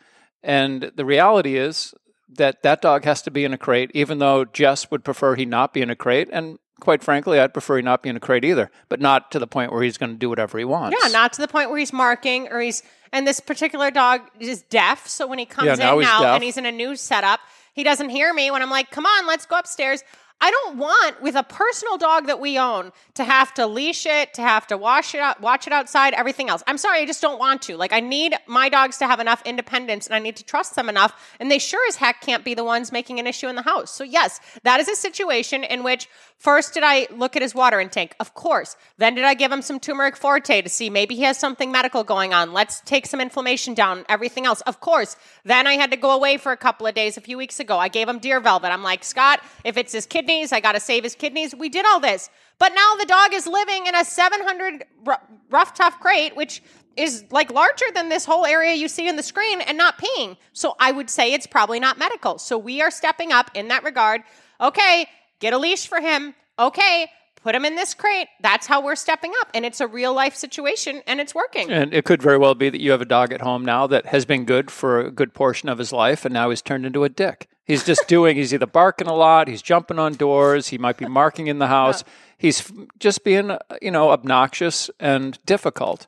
And 0.46 0.92
the 0.96 1.04
reality 1.06 1.58
is 1.58 1.94
that 2.30 2.62
that 2.64 2.82
dog 2.82 3.04
has 3.06 3.22
to 3.24 3.32
be 3.32 3.44
in 3.44 3.52
a 3.54 3.58
crate, 3.58 3.92
even 3.94 4.20
though 4.20 4.46
Jess 4.46 4.90
would 4.92 5.04
prefer 5.04 5.36
he 5.36 5.46
not 5.46 5.74
be 5.74 5.82
in 5.82 5.90
a 5.90 5.96
crate, 5.96 6.30
and 6.32 6.60
quite 6.80 7.04
frankly, 7.04 7.40
I'd 7.40 7.54
prefer 7.54 7.78
he 7.78 7.82
not 7.82 8.04
be 8.04 8.10
in 8.10 8.16
a 8.16 8.20
crate 8.20 8.46
either. 8.46 8.70
But 8.90 9.02
not 9.02 9.32
to 9.32 9.40
the 9.40 9.48
point 9.48 9.72
where 9.72 9.82
he's 9.82 9.98
going 9.98 10.12
to 10.12 10.18
do 10.18 10.30
whatever 10.30 10.58
he 10.60 10.66
wants. 10.66 10.98
Yeah, 11.02 11.10
not 11.10 11.34
to 11.34 11.42
the 11.42 11.48
point 11.48 11.70
where 11.72 11.80
he's 11.80 11.92
marking 11.94 12.48
or 12.50 12.60
he's 12.62 12.84
and 13.12 13.26
this 13.28 13.40
particular 13.40 13.90
dog 13.92 14.22
is 14.40 14.62
deaf. 14.64 15.08
So 15.08 15.26
when 15.26 15.40
he 15.40 15.46
comes 15.46 15.66
Yeah, 15.68 15.74
in 15.74 15.80
now 15.80 15.98
he's 16.00 16.08
now 16.08 16.22
deaf. 16.22 16.36
and 16.36 16.44
he's 16.44 16.58
in 16.58 16.66
a 16.66 16.72
new 16.72 16.96
setup, 16.96 17.40
he 17.74 17.84
doesn't 17.84 18.10
hear 18.10 18.34
me 18.34 18.52
when 18.52 18.62
I'm 18.62 18.70
like, 18.70 18.92
"Come 18.92 19.06
on, 19.06 19.26
let's 19.26 19.46
go 19.46 19.58
upstairs." 19.58 20.04
I 20.42 20.52
don't 20.52 20.78
want 20.78 21.22
with 21.22 21.36
a 21.36 21.44
personal 21.44 21.98
dog 21.98 22.28
that 22.28 22.40
we 22.40 22.60
own 22.60 22.92
to 23.16 23.24
have 23.24 23.54
to 23.54 23.66
leash 23.66 24.06
it, 24.06 24.34
to 24.34 24.42
have 24.42 24.68
to 24.68 24.78
wash 24.78 25.16
it 25.16 25.22
out, 25.22 25.40
watch 25.42 25.66
it 25.66 25.74
outside, 25.74 26.14
everything 26.14 26.50
else. 26.50 26.62
I'm 26.68 26.78
sorry, 26.78 27.00
I 27.00 27.06
just 27.06 27.22
don't 27.22 27.40
want 27.40 27.62
to. 27.64 27.78
Like 27.78 27.94
I 27.94 28.02
need 28.02 28.36
my 28.46 28.68
dogs 28.68 28.98
to 28.98 29.08
have 29.08 29.20
enough 29.20 29.42
independence 29.46 30.08
and 30.08 30.16
I 30.16 30.20
need 30.20 30.36
to 30.36 30.44
trust 30.44 30.76
them 30.76 30.90
enough, 30.90 31.36
and 31.40 31.50
they 31.50 31.58
sure 31.58 31.82
as 31.88 31.96
heck 31.96 32.22
can't 32.22 32.44
be 32.44 32.54
the 32.54 32.64
ones 32.64 32.92
making 32.92 33.20
an 33.20 33.28
issue 33.28 33.48
in 33.48 33.56
the 33.56 33.62
house. 33.62 33.92
So 33.92 34.04
yes, 34.04 34.40
that 34.64 34.80
is 34.80 34.90
a 34.90 34.96
situation 34.96 35.64
in 35.64 35.84
which 35.84 36.10
first 36.38 36.74
did 36.74 36.84
I 36.84 37.08
look 37.12 37.36
at 37.36 37.42
his 37.42 37.56
water 37.56 37.80
intake? 37.80 38.14
Of 38.20 38.34
course. 38.34 38.76
Then 38.98 39.16
did 39.16 39.24
I 39.24 39.36
give 39.36 39.52
him 39.52 39.62
some 39.62 39.80
turmeric 39.80 40.18
forte 40.18 40.62
to 40.62 40.70
see 40.70 40.90
maybe 40.90 41.16
he 41.16 41.24
has 41.24 41.40
something 41.40 41.72
medical 41.72 42.04
going 42.04 42.34
on. 42.34 42.52
Let's 42.52 42.82
take 42.82 43.06
some 43.06 43.22
inflammation 43.22 43.74
down, 43.74 44.06
everything 44.10 44.46
else. 44.46 44.62
Of 44.62 44.82
course. 44.82 45.16
Then 45.46 45.66
I 45.66 45.74
had 45.74 45.92
to 45.92 45.98
go 45.98 46.12
away 46.12 46.38
for 46.38 46.52
a 46.52 46.58
couple 46.58 46.86
of 46.86 46.94
days 46.94 47.18
a 47.18 47.22
few 47.22 47.38
weeks 47.38 47.60
ago. 47.60 47.78
I 47.78 47.88
gave 47.88 48.10
him 48.10 48.20
deer 48.20 48.42
velvet. 48.42 48.72
I'm 48.72 48.84
like, 48.84 49.04
Scott, 49.04 49.40
if 49.64 49.78
it's 49.78 49.94
his 49.94 50.06
kidneys, 50.26 50.52
I 50.52 50.60
got 50.60 50.74
to 50.74 50.80
save 50.80 51.04
his 51.04 51.16
kidneys. 51.16 51.56
We 51.56 51.70
did 51.70 51.86
all 51.86 52.00
this. 52.00 52.30
But 52.58 52.74
now 52.74 52.96
the 52.98 53.06
dog 53.06 53.34
is 53.34 53.48
living 53.48 53.88
in 53.88 53.96
a 53.96 54.04
700 54.04 54.86
r- 55.06 55.22
rough, 55.50 55.74
tough 55.74 56.00
crate, 56.00 56.36
which 56.36 56.64
is 56.96 57.26
like 57.30 57.52
larger 57.52 57.86
than 57.94 58.10
this 58.10 58.26
whole 58.26 58.46
area 58.46 58.74
you 58.74 58.88
see 58.88 59.08
in 59.08 59.18
the 59.18 59.24
screen 59.24 59.62
and 59.62 59.78
not 59.78 60.00
peeing. 60.00 60.38
So 60.54 60.76
I 60.80 60.92
would 60.92 61.10
say 61.10 61.34
it's 61.34 61.48
probably 61.48 61.80
not 61.80 61.98
medical. 61.98 62.38
So 62.38 62.58
we 62.58 62.82
are 62.82 62.92
stepping 62.92 63.32
up 63.32 63.52
in 63.54 63.68
that 63.68 63.84
regard. 63.84 64.22
Okay, 64.60 65.06
get 65.40 65.54
a 65.54 65.58
leash 65.58 65.88
for 65.88 66.00
him. 66.00 66.34
Okay, 66.58 67.12
put 67.46 67.54
him 67.54 67.64
in 67.64 67.76
this 67.76 67.94
crate. 67.94 68.28
That's 68.42 68.66
how 68.66 68.84
we're 68.84 68.96
stepping 68.96 69.32
up. 69.40 69.50
And 69.54 69.64
it's 69.66 69.80
a 69.80 69.86
real 69.86 70.16
life 70.16 70.36
situation 70.36 71.04
and 71.06 71.22
it's 71.22 71.36
working. 71.36 71.70
And 71.72 71.94
it 71.94 72.04
could 72.04 72.20
very 72.20 72.40
well 72.40 72.56
be 72.56 72.72
that 72.72 72.82
you 72.82 72.90
have 72.90 73.02
a 73.02 73.06
dog 73.06 73.32
at 73.32 73.42
home 73.42 73.64
now 73.64 73.86
that 73.86 74.08
has 74.08 74.26
been 74.26 74.46
good 74.46 74.72
for 74.72 75.00
a 75.00 75.12
good 75.12 75.36
portion 75.36 75.70
of 75.70 75.78
his 75.78 75.94
life, 75.94 76.26
and 76.26 76.34
now 76.34 76.50
he's 76.50 76.64
turned 76.64 76.88
into 76.88 77.04
a 77.04 77.10
dick. 77.10 77.48
He's 77.64 77.84
just 77.84 78.08
doing, 78.08 78.36
he's 78.36 78.52
either 78.52 78.66
barking 78.66 79.06
a 79.08 79.14
lot, 79.14 79.48
he's 79.48 79.62
jumping 79.62 80.00
on 80.00 80.14
doors, 80.16 80.70
he 80.70 80.80
might 80.80 80.98
be 80.98 81.06
marking 81.08 81.46
in 81.46 81.60
the 81.60 81.68
house. 81.68 82.04
He's 82.36 82.72
just 82.98 83.24
being, 83.24 83.56
you 83.80 83.92
know, 83.92 84.10
obnoxious 84.10 84.90
and 85.00 85.38
difficult. 85.46 86.08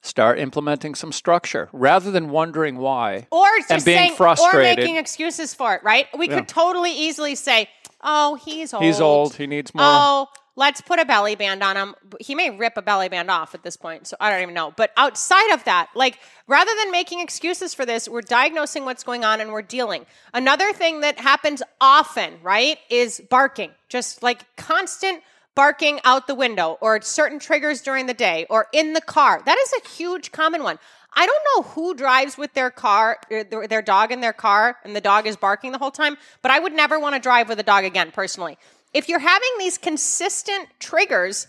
Start 0.00 0.38
implementing 0.38 0.94
some 0.94 1.12
structure 1.12 1.68
rather 1.74 2.10
than 2.10 2.30
wondering 2.30 2.78
why. 2.78 3.26
or 3.30 3.44
just 3.58 3.70
and 3.70 3.84
being 3.84 3.98
saying, 3.98 4.12
or 4.12 4.16
frustrated. 4.16 4.78
making 4.78 4.96
excuses 4.96 5.52
for 5.52 5.74
it, 5.74 5.82
right? 5.84 6.06
We 6.16 6.26
Yeah. 6.26 6.36
could 6.36 6.48
totally 6.48 6.92
easily 6.92 7.34
say, 7.34 7.68
"Oh, 8.00 8.36
he's 8.36 8.72
old. 8.72 8.82
He's 8.82 8.98
old, 8.98 9.34
he 9.34 9.46
needs 9.46 9.74
more. 9.74 9.84
Oh, 9.86 10.28
let's 10.60 10.82
put 10.82 11.00
a 11.00 11.06
belly 11.06 11.34
band 11.34 11.62
on 11.62 11.74
him. 11.74 11.94
He 12.20 12.34
may 12.34 12.50
rip 12.50 12.76
a 12.76 12.82
belly 12.82 13.08
band 13.08 13.30
off 13.30 13.54
at 13.54 13.62
this 13.62 13.78
point, 13.78 14.06
so 14.06 14.14
I 14.20 14.30
don't 14.30 14.42
even 14.42 14.54
know. 14.54 14.74
But 14.76 14.92
outside 14.94 15.54
of 15.54 15.64
that, 15.64 15.88
like 15.94 16.18
rather 16.46 16.70
than 16.78 16.92
making 16.92 17.20
excuses 17.20 17.72
for 17.72 17.86
this, 17.86 18.06
we're 18.06 18.20
diagnosing 18.20 18.84
what's 18.84 19.02
going 19.02 19.24
on 19.24 19.40
and 19.40 19.52
we're 19.52 19.62
dealing. 19.62 20.04
Another 20.34 20.74
thing 20.74 21.00
that 21.00 21.18
happens 21.18 21.62
often, 21.80 22.34
right, 22.42 22.78
is 22.90 23.22
barking. 23.30 23.70
Just 23.88 24.22
like 24.22 24.44
constant 24.56 25.22
barking 25.54 25.98
out 26.04 26.26
the 26.26 26.34
window 26.34 26.76
or 26.82 27.00
certain 27.00 27.38
triggers 27.38 27.80
during 27.80 28.04
the 28.04 28.14
day 28.14 28.46
or 28.50 28.66
in 28.74 28.92
the 28.92 29.00
car. 29.00 29.42
That 29.44 29.56
is 29.58 29.72
a 29.82 29.88
huge 29.88 30.30
common 30.30 30.62
one. 30.62 30.78
I 31.14 31.26
don't 31.26 31.44
know 31.56 31.70
who 31.70 31.94
drives 31.94 32.36
with 32.36 32.52
their 32.52 32.70
car, 32.70 33.18
er, 33.32 33.44
their 33.44 33.66
their 33.66 33.82
dog 33.82 34.12
in 34.12 34.20
their 34.20 34.34
car, 34.34 34.76
and 34.84 34.94
the 34.94 35.00
dog 35.00 35.26
is 35.26 35.36
barking 35.36 35.72
the 35.72 35.78
whole 35.78 35.90
time, 35.90 36.16
but 36.42 36.50
I 36.50 36.58
would 36.58 36.72
never 36.72 37.00
want 37.00 37.14
to 37.14 37.20
drive 37.20 37.48
with 37.48 37.58
a 37.58 37.64
dog 37.64 37.84
again, 37.84 38.12
personally. 38.12 38.58
If 38.92 39.08
you're 39.08 39.20
having 39.20 39.50
these 39.58 39.78
consistent 39.78 40.68
triggers, 40.78 41.46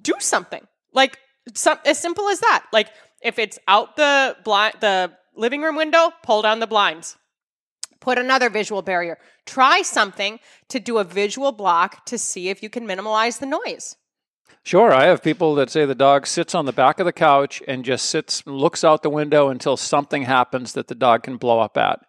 do 0.00 0.14
something. 0.18 0.66
Like 0.92 1.18
some, 1.54 1.78
as 1.84 1.98
simple 1.98 2.28
as 2.28 2.40
that. 2.40 2.66
Like 2.72 2.88
if 3.22 3.38
it's 3.38 3.58
out 3.66 3.96
the 3.96 4.36
blind, 4.44 4.76
the 4.80 5.12
living 5.34 5.62
room 5.62 5.76
window, 5.76 6.10
pull 6.22 6.42
down 6.42 6.60
the 6.60 6.66
blinds. 6.66 7.16
Put 8.00 8.18
another 8.18 8.50
visual 8.50 8.82
barrier. 8.82 9.18
Try 9.46 9.82
something 9.82 10.38
to 10.68 10.78
do 10.78 10.98
a 10.98 11.04
visual 11.04 11.52
block 11.52 12.04
to 12.06 12.18
see 12.18 12.50
if 12.50 12.62
you 12.62 12.68
can 12.68 12.86
minimize 12.86 13.38
the 13.38 13.46
noise. 13.46 13.96
Sure, 14.62 14.92
I 14.92 15.04
have 15.06 15.22
people 15.22 15.54
that 15.56 15.70
say 15.70 15.84
the 15.84 15.94
dog 15.94 16.26
sits 16.26 16.54
on 16.54 16.64
the 16.64 16.72
back 16.72 16.98
of 16.98 17.06
the 17.06 17.12
couch 17.12 17.62
and 17.68 17.84
just 17.84 18.06
sits, 18.06 18.46
looks 18.46 18.82
out 18.82 19.02
the 19.02 19.10
window 19.10 19.48
until 19.48 19.76
something 19.76 20.22
happens 20.22 20.72
that 20.72 20.88
the 20.88 20.94
dog 20.94 21.22
can 21.22 21.36
blow 21.36 21.60
up 21.60 21.76
at. 21.76 22.00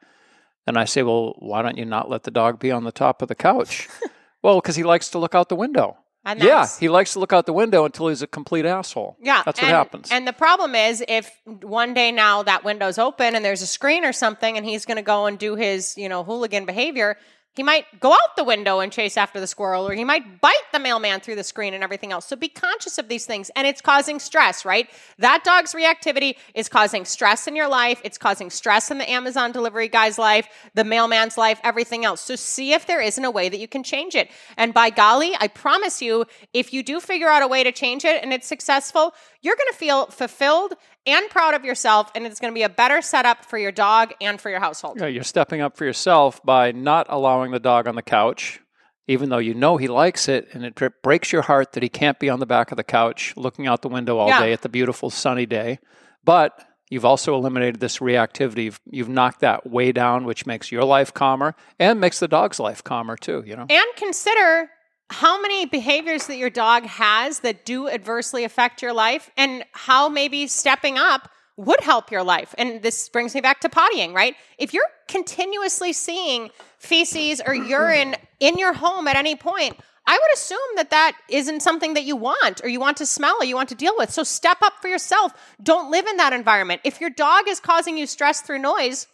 And 0.67 0.77
I 0.77 0.85
say, 0.85 1.03
well, 1.03 1.35
why 1.39 1.61
don't 1.61 1.77
you 1.77 1.85
not 1.85 2.09
let 2.09 2.23
the 2.23 2.31
dog 2.31 2.59
be 2.59 2.71
on 2.71 2.83
the 2.83 2.91
top 2.91 3.21
of 3.21 3.27
the 3.27 3.35
couch? 3.35 3.87
well, 4.45 4.61
because 4.61 4.75
he 4.75 4.83
likes 4.83 5.09
to 5.09 5.17
look 5.17 5.33
out 5.33 5.49
the 5.49 5.55
window. 5.55 5.97
And 6.27 6.41
Yeah, 6.41 6.67
he 6.79 6.87
likes 6.87 7.13
to 7.13 7.19
look 7.19 7.33
out 7.33 7.45
the 7.45 7.53
window 7.53 7.85
until 7.85 8.07
he's 8.07 8.21
a 8.21 8.27
complete 8.27 8.65
asshole. 8.65 9.17
Yeah, 9.21 9.41
that's 9.45 9.59
what 9.59 9.67
and- 9.67 9.75
happens. 9.75 10.11
And 10.11 10.27
the 10.27 10.33
problem 10.33 10.75
is, 10.75 11.03
if 11.07 11.31
one 11.61 11.93
day 11.93 12.11
now 12.11 12.43
that 12.43 12.63
window's 12.63 12.97
open 12.97 13.35
and 13.35 13.43
there's 13.45 13.61
a 13.61 13.67
screen 13.67 14.05
or 14.05 14.13
something, 14.13 14.57
and 14.57 14.65
he's 14.65 14.85
going 14.85 14.97
to 14.97 15.03
go 15.03 15.25
and 15.25 15.37
do 15.37 15.55
his, 15.55 15.97
you 15.97 16.09
know, 16.09 16.23
hooligan 16.23 16.65
behavior, 16.65 17.17
He 17.55 17.63
might 17.63 17.85
go 18.01 18.11
out 18.11 18.35
the 18.35 18.43
window 18.43 18.81
and 18.81 18.91
chase 18.91 19.15
after 19.15 19.39
the 19.39 19.47
squirrel, 19.47 19.87
or 19.87 19.93
he 19.93 20.03
might 20.03 20.41
bite 20.41 20.53
the 20.73 20.79
mailman 20.79 21.21
through 21.21 21.35
the 21.35 21.43
screen 21.43 21.73
and 21.73 21.83
everything 21.83 22.11
else. 22.11 22.25
So 22.25 22.35
be 22.35 22.49
conscious 22.49 22.97
of 22.97 23.07
these 23.07 23.25
things, 23.25 23.49
and 23.55 23.65
it's 23.65 23.81
causing 23.81 24.19
stress, 24.19 24.65
right? 24.65 24.89
That 25.19 25.43
dog's 25.45 25.73
reactivity 25.73 26.35
is 26.53 26.67
causing 26.67 27.05
stress 27.05 27.47
in 27.47 27.55
your 27.55 27.69
life. 27.69 28.01
It's 28.03 28.17
causing 28.17 28.49
stress 28.49 28.91
in 28.91 28.97
the 28.97 29.09
Amazon 29.09 29.53
delivery 29.53 29.87
guy's 29.87 30.17
life, 30.17 30.49
the 30.73 30.83
mailman's 30.83 31.37
life, 31.37 31.61
everything 31.63 32.03
else. 32.03 32.19
So 32.21 32.35
see 32.35 32.73
if 32.73 32.85
there 32.85 33.01
isn't 33.01 33.23
a 33.23 33.31
way 33.31 33.47
that 33.47 33.59
you 33.59 33.67
can 33.67 33.83
change 33.83 34.15
it. 34.15 34.29
And 34.57 34.73
by 34.73 34.89
golly, 34.89 35.33
I 35.39 35.47
promise 35.47 36.01
you, 36.01 36.25
if 36.53 36.73
you 36.73 36.83
do 36.83 36.99
figure 36.99 37.29
out 37.29 37.41
a 37.41 37.47
way 37.47 37.63
to 37.63 37.71
change 37.71 38.03
it 38.03 38.21
and 38.21 38.33
it's 38.33 38.47
successful, 38.47 39.13
you're 39.41 39.55
going 39.55 39.71
to 39.71 39.77
feel 39.77 40.07
fulfilled 40.07 40.73
and 41.05 41.29
proud 41.29 41.53
of 41.53 41.63
yourself, 41.65 42.11
and 42.15 42.25
it's 42.25 42.39
going 42.39 42.51
to 42.51 42.55
be 42.55 42.63
a 42.63 42.69
better 42.69 43.01
setup 43.01 43.45
for 43.45 43.57
your 43.57 43.71
dog 43.71 44.13
and 44.21 44.39
for 44.39 44.49
your 44.49 44.59
household. 44.59 44.99
Yeah, 44.99 45.07
you're 45.07 45.23
stepping 45.23 45.61
up 45.61 45.77
for 45.77 45.85
yourself 45.85 46.43
by 46.43 46.71
not 46.71 47.07
allowing 47.09 47.51
the 47.51 47.59
dog 47.59 47.87
on 47.87 47.95
the 47.95 48.01
couch, 48.01 48.59
even 49.07 49.29
though 49.29 49.37
you 49.37 49.53
know 49.53 49.77
he 49.77 49.87
likes 49.87 50.27
it, 50.27 50.47
and 50.53 50.65
it 50.65 50.79
breaks 51.03 51.31
your 51.31 51.43
heart 51.43 51.73
that 51.73 51.83
he 51.83 51.89
can't 51.89 52.19
be 52.19 52.29
on 52.29 52.39
the 52.39 52.45
back 52.45 52.71
of 52.71 52.77
the 52.77 52.83
couch 52.83 53.33
looking 53.35 53.67
out 53.67 53.81
the 53.81 53.89
window 53.89 54.17
all 54.17 54.29
Yeah. 54.29 54.39
day 54.41 54.53
at 54.53 54.61
the 54.61 54.69
beautiful 54.69 55.09
sunny 55.09 55.45
day. 55.45 55.79
But 56.23 56.59
you've 56.89 57.05
also 57.05 57.35
eliminated 57.35 57.79
this 57.79 57.99
reactivity. 57.99 58.63
You've, 58.65 58.79
you've 58.89 59.09
knocked 59.09 59.41
that 59.41 59.69
way 59.69 59.91
down, 59.91 60.25
which 60.25 60.45
makes 60.47 60.71
your 60.71 60.83
life 60.83 61.13
calmer 61.13 61.55
and 61.79 61.99
makes 61.99 62.19
the 62.19 62.27
dog's 62.27 62.59
life 62.59 62.83
calmer 62.83 63.15
too. 63.15 63.43
You 63.45 63.55
know. 63.55 63.65
And 63.69 63.85
consider 63.95 64.69
how 65.09 65.39
many 65.39 65.65
behaviors 65.65 66.27
that 66.27 66.37
your 66.37 66.49
dog 66.49 66.83
has 66.83 67.39
that 67.39 67.65
do 67.65 67.87
adversely 67.87 68.43
affect 68.43 68.81
your 68.81 68.93
life 68.93 69.29
and 69.37 69.63
how 69.71 70.09
maybe 70.09 70.47
stepping 70.47 70.97
up 70.97 71.29
would 71.57 71.79
help 71.81 72.11
your 72.11 72.23
life. 72.23 72.53
And 72.57 72.81
this 72.81 73.07
brings 73.09 73.33
me 73.33 73.41
back 73.41 73.61
to 73.61 73.69
pottying, 73.69 74.13
right? 74.13 74.35
If 74.57 74.73
you're 74.73 74.89
continuously 75.07 75.93
seeing 75.93 76.49
feces 76.79 77.41
or 77.45 77.53
urine 77.53 78.15
in 78.39 78.57
your 78.57 78.73
home 78.73 79.07
at 79.07 79.15
any 79.15 79.35
point, 79.35 79.77
I 80.07 80.13
would 80.13 80.33
assume 80.33 80.59
that 80.75 80.91
that 80.91 81.17
isn't 81.29 81.61
something 81.61 81.93
that 81.95 82.03
you 82.03 82.15
want 82.15 82.63
or 82.63 82.67
you 82.67 82.79
want 82.79 82.97
to 82.97 83.05
smell 83.05 83.37
or 83.39 83.45
you 83.45 83.55
want 83.55 83.69
to 83.69 83.75
deal 83.75 83.93
with. 83.97 84.11
So 84.11 84.23
step 84.23 84.57
up 84.61 84.73
for 84.81 84.87
yourself. 84.87 85.33
Don't 85.63 85.89
live 85.89 86.05
in 86.05 86.17
that 86.17 86.33
environment. 86.33 86.81
If 86.83 87.01
your 87.01 87.09
dog 87.09 87.47
is 87.47 87.59
causing 87.59 87.97
you 87.97 88.05
stress 88.05 88.41
through 88.41 88.59
noise, 88.59 89.07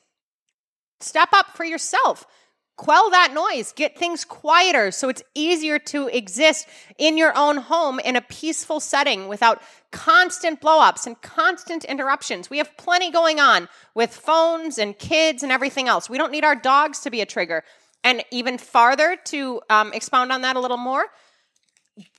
step 0.99 1.30
up 1.34 1.56
for 1.56 1.63
yourself. 1.63 2.25
Quell 2.81 3.11
that 3.11 3.31
noise, 3.31 3.73
get 3.73 3.95
things 3.95 4.25
quieter 4.25 4.89
so 4.89 5.07
it's 5.07 5.21
easier 5.35 5.77
to 5.77 6.07
exist 6.07 6.67
in 6.97 7.15
your 7.15 7.31
own 7.37 7.57
home 7.57 7.99
in 7.99 8.15
a 8.15 8.21
peaceful 8.21 8.79
setting 8.79 9.27
without 9.27 9.61
constant 9.91 10.59
blowups 10.61 11.05
and 11.05 11.21
constant 11.21 11.85
interruptions. 11.85 12.49
We 12.49 12.57
have 12.57 12.75
plenty 12.77 13.11
going 13.11 13.39
on 13.39 13.69
with 13.93 14.09
phones 14.09 14.79
and 14.79 14.97
kids 14.97 15.43
and 15.43 15.51
everything 15.51 15.87
else. 15.87 16.09
We 16.09 16.17
don't 16.17 16.31
need 16.31 16.43
our 16.43 16.55
dogs 16.55 17.01
to 17.01 17.11
be 17.11 17.21
a 17.21 17.25
trigger. 17.27 17.63
And 18.03 18.23
even 18.31 18.57
farther 18.57 19.15
to 19.25 19.61
um, 19.69 19.93
expound 19.93 20.31
on 20.31 20.41
that 20.41 20.55
a 20.55 20.59
little 20.59 20.77
more, 20.77 21.05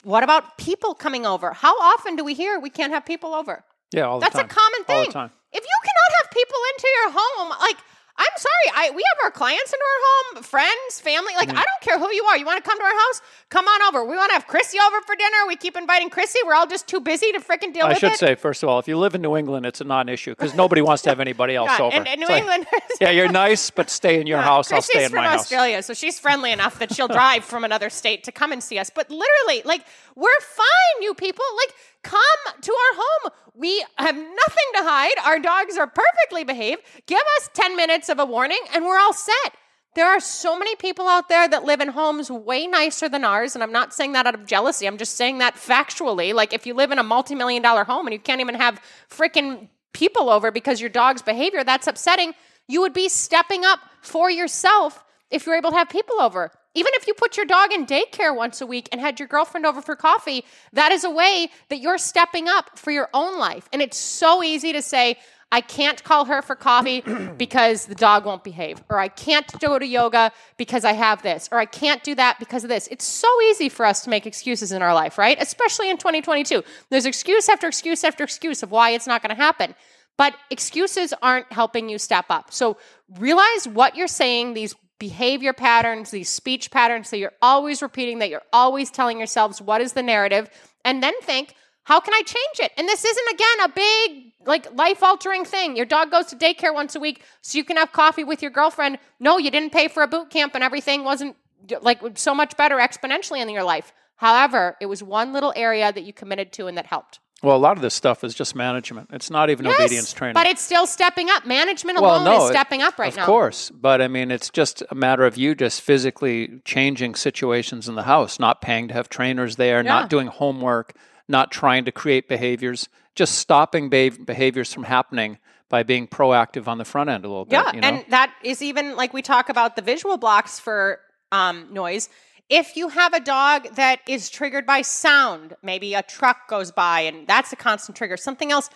what 0.03 0.23
about 0.23 0.57
people 0.57 0.93
coming 0.93 1.25
over? 1.25 1.51
How 1.51 1.77
often 1.77 2.15
do 2.15 2.23
we 2.23 2.35
hear 2.35 2.57
we 2.57 2.69
can't 2.69 2.93
have 2.93 3.05
people 3.05 3.33
over? 3.35 3.65
Yeah, 3.91 4.03
all 4.03 4.19
the 4.21 4.23
That's 4.23 4.35
time. 4.37 4.45
a 4.45 4.47
common 4.47 4.79
All 4.87 4.95
thing. 4.95 5.05
the 5.07 5.11
time. 5.11 5.31
If 5.51 5.61
you 5.61 5.77
cannot 5.83 6.11
have 6.21 6.31
people 6.31 6.59
into 6.73 6.87
your 7.01 7.11
home, 7.19 7.49
like 7.59 7.77
I'm 8.15 8.37
sorry, 8.37 8.75
I 8.75 8.91
we 8.91 9.03
have 9.11 9.25
our 9.25 9.31
clients 9.31 9.73
into 9.73 9.83
our 9.83 10.35
home, 10.35 10.43
friends, 10.43 10.99
family. 10.99 11.33
Like 11.35 11.49
I 11.49 11.53
don't 11.53 11.81
care 11.81 11.97
who 11.97 12.13
you 12.13 12.23
are. 12.25 12.37
You 12.37 12.45
want 12.45 12.63
to 12.63 12.69
come 12.69 12.77
to 12.77 12.83
our 12.83 12.91
house? 12.91 13.21
Come 13.49 13.67
on 13.67 13.81
over. 13.87 14.05
We 14.05 14.15
want 14.15 14.29
to 14.29 14.33
have 14.33 14.45
Chrissy 14.45 14.77
over 14.85 15.01
for 15.01 15.15
dinner. 15.15 15.37
We 15.47 15.55
keep 15.55 15.75
inviting 15.75 16.11
Chrissy. 16.11 16.37
We're 16.45 16.53
all 16.53 16.67
just 16.67 16.87
too 16.87 16.99
busy 16.99 17.31
to 17.31 17.39
freaking 17.39 17.73
deal 17.73 17.85
I 17.85 17.89
with 17.89 17.97
it. 17.97 18.03
I 18.03 18.09
should 18.09 18.19
say, 18.19 18.35
first 18.35 18.61
of 18.61 18.69
all, 18.69 18.77
if 18.77 18.87
you 18.87 18.97
live 18.99 19.15
in 19.15 19.21
New 19.23 19.35
England, 19.35 19.65
it's 19.65 19.81
a 19.81 19.83
non-issue 19.83 20.31
because 20.31 20.53
nobody 20.53 20.81
wants 20.81 21.01
to 21.03 21.09
have 21.09 21.19
anybody 21.19 21.55
else 21.61 21.71
Yeah, 21.77 21.85
over. 21.85 21.95
and, 21.95 22.07
and 22.07 22.19
New 22.19 22.27
like, 22.27 22.41
England. 22.41 22.67
yeah, 23.01 23.09
you're 23.09 23.31
nice, 23.31 23.71
but 23.71 23.89
stay 23.89 24.21
in 24.21 24.27
your 24.27 24.41
house. 24.41 24.71
I'll 24.71 24.81
stay 24.83 25.05
in 25.05 25.09
from 25.09 25.17
my 25.17 25.29
house. 25.29 25.41
Australia, 25.41 25.81
so 25.81 25.95
she's 25.95 26.19
friendly 26.19 26.51
enough 26.51 26.77
that 26.79 26.93
she'll 26.93 27.07
drive 27.19 27.43
from 27.43 27.63
another 27.63 27.89
state 27.89 28.23
to 28.25 28.31
come 28.31 28.51
and 28.51 28.61
see 28.61 28.77
us. 28.77 28.91
But 28.91 29.09
literally, 29.09 29.63
like, 29.65 29.85
we're 30.15 30.29
fine, 30.41 31.01
you 31.01 31.15
people. 31.15 31.45
Like, 31.57 31.75
come 32.03 32.21
to 32.61 32.71
our 32.71 33.01
home. 33.01 33.31
We 33.55 33.85
have 33.97 34.15
nothing 34.15 34.69
to 34.75 34.83
hide. 34.83 35.15
Our 35.25 35.39
dogs 35.39 35.77
are 35.77 35.87
perfectly 35.87 36.43
behaved. 36.43 36.81
Give 37.05 37.21
us 37.37 37.49
10 37.53 37.75
minutes 37.75 38.09
of 38.09 38.19
a 38.19 38.25
warning, 38.25 38.59
and 38.73 38.85
we're 38.85 38.99
all 38.99 39.13
set. 39.13 39.53
There 39.95 40.07
are 40.07 40.19
so 40.19 40.57
many 40.57 40.75
people 40.75 41.07
out 41.07 41.29
there 41.29 41.47
that 41.47 41.65
live 41.65 41.79
in 41.79 41.89
homes 41.89 42.31
way 42.31 42.65
nicer 42.65 43.07
than 43.07 43.23
ours. 43.23 43.55
And 43.55 43.61
I'm 43.61 43.71
not 43.71 43.93
saying 43.93 44.13
that 44.13 44.25
out 44.25 44.33
of 44.33 44.45
jealousy. 44.45 44.87
I'm 44.87 44.97
just 44.97 45.15
saying 45.15 45.37
that 45.37 45.55
factually. 45.55 46.33
Like, 46.33 46.51
if 46.51 46.65
you 46.65 46.73
live 46.73 46.91
in 46.91 46.97
a 46.97 47.03
multi 47.03 47.35
million 47.35 47.61
dollar 47.61 47.83
home 47.83 48.07
and 48.07 48.13
you 48.13 48.19
can't 48.19 48.41
even 48.41 48.55
have 48.55 48.81
freaking 49.07 49.69
people 49.93 50.29
over 50.29 50.51
because 50.51 50.81
your 50.81 50.89
dog's 50.89 51.21
behavior, 51.21 51.63
that's 51.63 51.85
upsetting. 51.85 52.33
You 52.67 52.81
would 52.81 52.93
be 52.93 53.07
stepping 53.07 53.65
up 53.65 53.79
for 54.01 54.31
yourself 54.31 55.02
if 55.33 55.45
you're 55.45 55.55
able 55.55 55.71
to 55.71 55.77
have 55.77 55.89
people 55.89 56.21
over. 56.21 56.51
Even 56.75 56.91
if 56.95 57.07
you 57.07 57.13
put 57.13 57.37
your 57.37 57.45
dog 57.45 57.71
in 57.71 57.85
daycare 57.85 58.35
once 58.35 58.61
a 58.61 58.65
week 58.65 58.89
and 58.91 59.01
had 59.01 59.19
your 59.19 59.27
girlfriend 59.27 59.65
over 59.65 59.81
for 59.81 59.95
coffee, 59.95 60.43
that 60.71 60.91
is 60.91 61.03
a 61.03 61.09
way 61.09 61.49
that 61.69 61.79
you're 61.79 61.97
stepping 61.97 62.47
up 62.47 62.79
for 62.79 62.91
your 62.91 63.09
own 63.13 63.37
life. 63.37 63.67
And 63.73 63.81
it's 63.81 63.97
so 63.97 64.43
easy 64.43 64.73
to 64.73 64.81
say, 64.81 65.17
I 65.51 65.61
can't 65.61 66.03
call 66.03 66.25
her 66.25 66.41
for 66.41 66.55
coffee 66.55 67.01
because 67.37 67.85
the 67.85 67.93
dog 67.93 68.25
won't 68.25 68.43
behave, 68.43 68.81
or 68.89 68.97
I 68.97 69.07
can't 69.07 69.47
go 69.59 69.77
to 69.77 69.85
yoga 69.85 70.31
because 70.57 70.83
I 70.83 70.93
have 70.93 71.21
this, 71.21 71.47
or 71.51 71.59
I 71.59 71.65
can't 71.65 72.03
do 72.03 72.15
that 72.15 72.39
because 72.39 72.63
of 72.63 72.69
this. 72.69 72.87
It's 72.87 73.05
so 73.05 73.27
easy 73.43 73.69
for 73.69 73.85
us 73.85 74.03
to 74.05 74.09
make 74.09 74.25
excuses 74.25 74.71
in 74.71 74.81
our 74.81 74.95
life, 74.95 75.19
right? 75.19 75.37
Especially 75.39 75.91
in 75.91 75.97
2022. 75.97 76.63
There's 76.89 77.05
excuse 77.05 77.49
after 77.49 77.67
excuse 77.67 78.03
after 78.03 78.23
excuse 78.23 78.63
of 78.63 78.71
why 78.71 78.91
it's 78.91 79.05
not 79.05 79.21
going 79.21 79.35
to 79.35 79.41
happen. 79.41 79.75
But 80.17 80.35
excuses 80.49 81.13
aren't 81.21 81.51
helping 81.51 81.89
you 81.89 81.97
step 81.97 82.25
up. 82.29 82.51
So 82.53 82.77
realize 83.19 83.67
what 83.67 83.95
you're 83.95 84.07
saying, 84.07 84.53
these 84.53 84.75
behavior 84.99 85.53
patterns, 85.53 86.11
these 86.11 86.29
speech 86.29 86.71
patterns 86.71 87.09
that 87.09 87.17
you're 87.17 87.33
always 87.41 87.81
repeating, 87.81 88.19
that 88.19 88.29
you're 88.29 88.41
always 88.53 88.89
telling 88.89 89.17
yourselves 89.17 89.61
what 89.61 89.81
is 89.81 89.93
the 89.93 90.03
narrative, 90.03 90.49
and 90.85 91.03
then 91.03 91.13
think, 91.21 91.55
how 91.85 91.99
can 91.99 92.13
I 92.13 92.21
change 92.21 92.59
it? 92.59 92.71
And 92.77 92.87
this 92.87 93.03
isn't, 93.03 93.33
again, 93.33 93.59
a 93.65 93.69
big, 93.69 94.31
like, 94.45 94.73
life 94.73 95.03
altering 95.03 95.43
thing. 95.43 95.75
Your 95.75 95.85
dog 95.85 96.11
goes 96.11 96.27
to 96.27 96.35
daycare 96.37 96.73
once 96.73 96.95
a 96.95 96.99
week 96.99 97.23
so 97.41 97.57
you 97.57 97.65
can 97.65 97.75
have 97.75 97.91
coffee 97.91 98.23
with 98.23 98.41
your 98.41 98.51
girlfriend. 98.51 98.99
No, 99.19 99.37
you 99.37 99.51
didn't 99.51 99.73
pay 99.73 99.89
for 99.89 100.01
a 100.01 100.07
boot 100.07 100.29
camp 100.29 100.55
and 100.55 100.63
everything 100.63 101.03
wasn't 101.03 101.35
like 101.81 102.01
so 102.17 102.33
much 102.33 102.55
better 102.55 102.77
exponentially 102.77 103.41
in 103.41 103.49
your 103.49 103.63
life. 103.63 103.91
However, 104.15 104.77
it 104.79 104.85
was 104.85 105.03
one 105.03 105.33
little 105.33 105.51
area 105.55 105.91
that 105.91 106.03
you 106.03 106.13
committed 106.13 106.53
to 106.53 106.67
and 106.67 106.77
that 106.77 106.85
helped. 106.85 107.19
Well, 107.43 107.57
a 107.57 107.59
lot 107.59 107.75
of 107.75 107.81
this 107.81 107.93
stuff 107.93 108.23
is 108.23 108.33
just 108.33 108.55
management. 108.55 109.09
It's 109.11 109.29
not 109.29 109.49
even 109.49 109.65
Yes, 109.65 109.79
obedience 109.79 110.13
training. 110.13 110.33
But 110.33 110.47
it's 110.47 110.61
still 110.61 110.87
stepping 110.87 111.29
up. 111.29 111.45
Management 111.45 111.99
well, 111.99 112.15
alone 112.15 112.23
no, 112.23 112.45
is 112.45 112.51
stepping 112.51 112.81
up 112.81 112.97
right 112.97 113.09
of 113.09 113.17
now. 113.17 113.23
Of 113.23 113.27
course, 113.27 113.69
but 113.69 114.01
I 114.01 114.07
mean, 114.07 114.31
it's 114.31 114.49
just 114.49 114.81
a 114.89 114.95
matter 114.95 115.25
of 115.25 115.37
you 115.37 115.53
just 115.53 115.81
physically 115.81 116.61
changing 116.63 117.15
situations 117.15 117.89
in 117.89 117.95
the 117.95 118.03
house, 118.03 118.39
not 118.39 118.61
paying 118.61 118.87
to 118.87 118.93
have 118.93 119.09
trainers 119.09 119.57
there, 119.57 119.83
Yeah. 119.83 119.89
not 119.89 120.09
doing 120.09 120.27
homework, 120.27 120.93
not 121.27 121.51
trying 121.51 121.83
to 121.85 121.91
create 121.91 122.29
behaviors, 122.29 122.87
just 123.13 123.35
stopping 123.37 123.89
be- 123.89 124.09
behaviors 124.09 124.73
from 124.73 124.83
happening 124.83 125.37
by 125.67 125.83
being 125.83 126.07
proactive 126.07 126.67
on 126.67 126.77
the 126.77 126.85
front 126.85 127.09
end 127.09 127.25
a 127.25 127.27
little 127.27 127.45
bit. 127.45 127.53
Yeah, 127.53 127.73
you 127.73 127.81
know? 127.81 127.87
and 127.87 128.05
that 128.09 128.33
is 128.43 128.61
even 128.61 128.95
like 128.95 129.13
we 129.13 129.21
talk 129.21 129.49
about 129.49 129.75
the 129.75 129.81
visual 129.81 130.17
blocks 130.17 130.59
for 130.59 130.99
um, 131.31 131.67
noise. 131.71 132.09
If 132.49 132.75
you 132.75 132.89
have 132.89 133.13
a 133.13 133.19
dog 133.19 133.75
that 133.75 134.01
is 134.07 134.29
triggered 134.29 134.65
by 134.65 134.81
sound, 134.81 135.55
maybe 135.63 135.93
a 135.93 136.03
truck 136.03 136.47
goes 136.47 136.71
by 136.71 137.01
and 137.01 137.27
that's 137.27 137.53
a 137.53 137.55
constant 137.55 137.97
trigger, 137.97 138.17
something 138.17 138.51
else, 138.51 138.69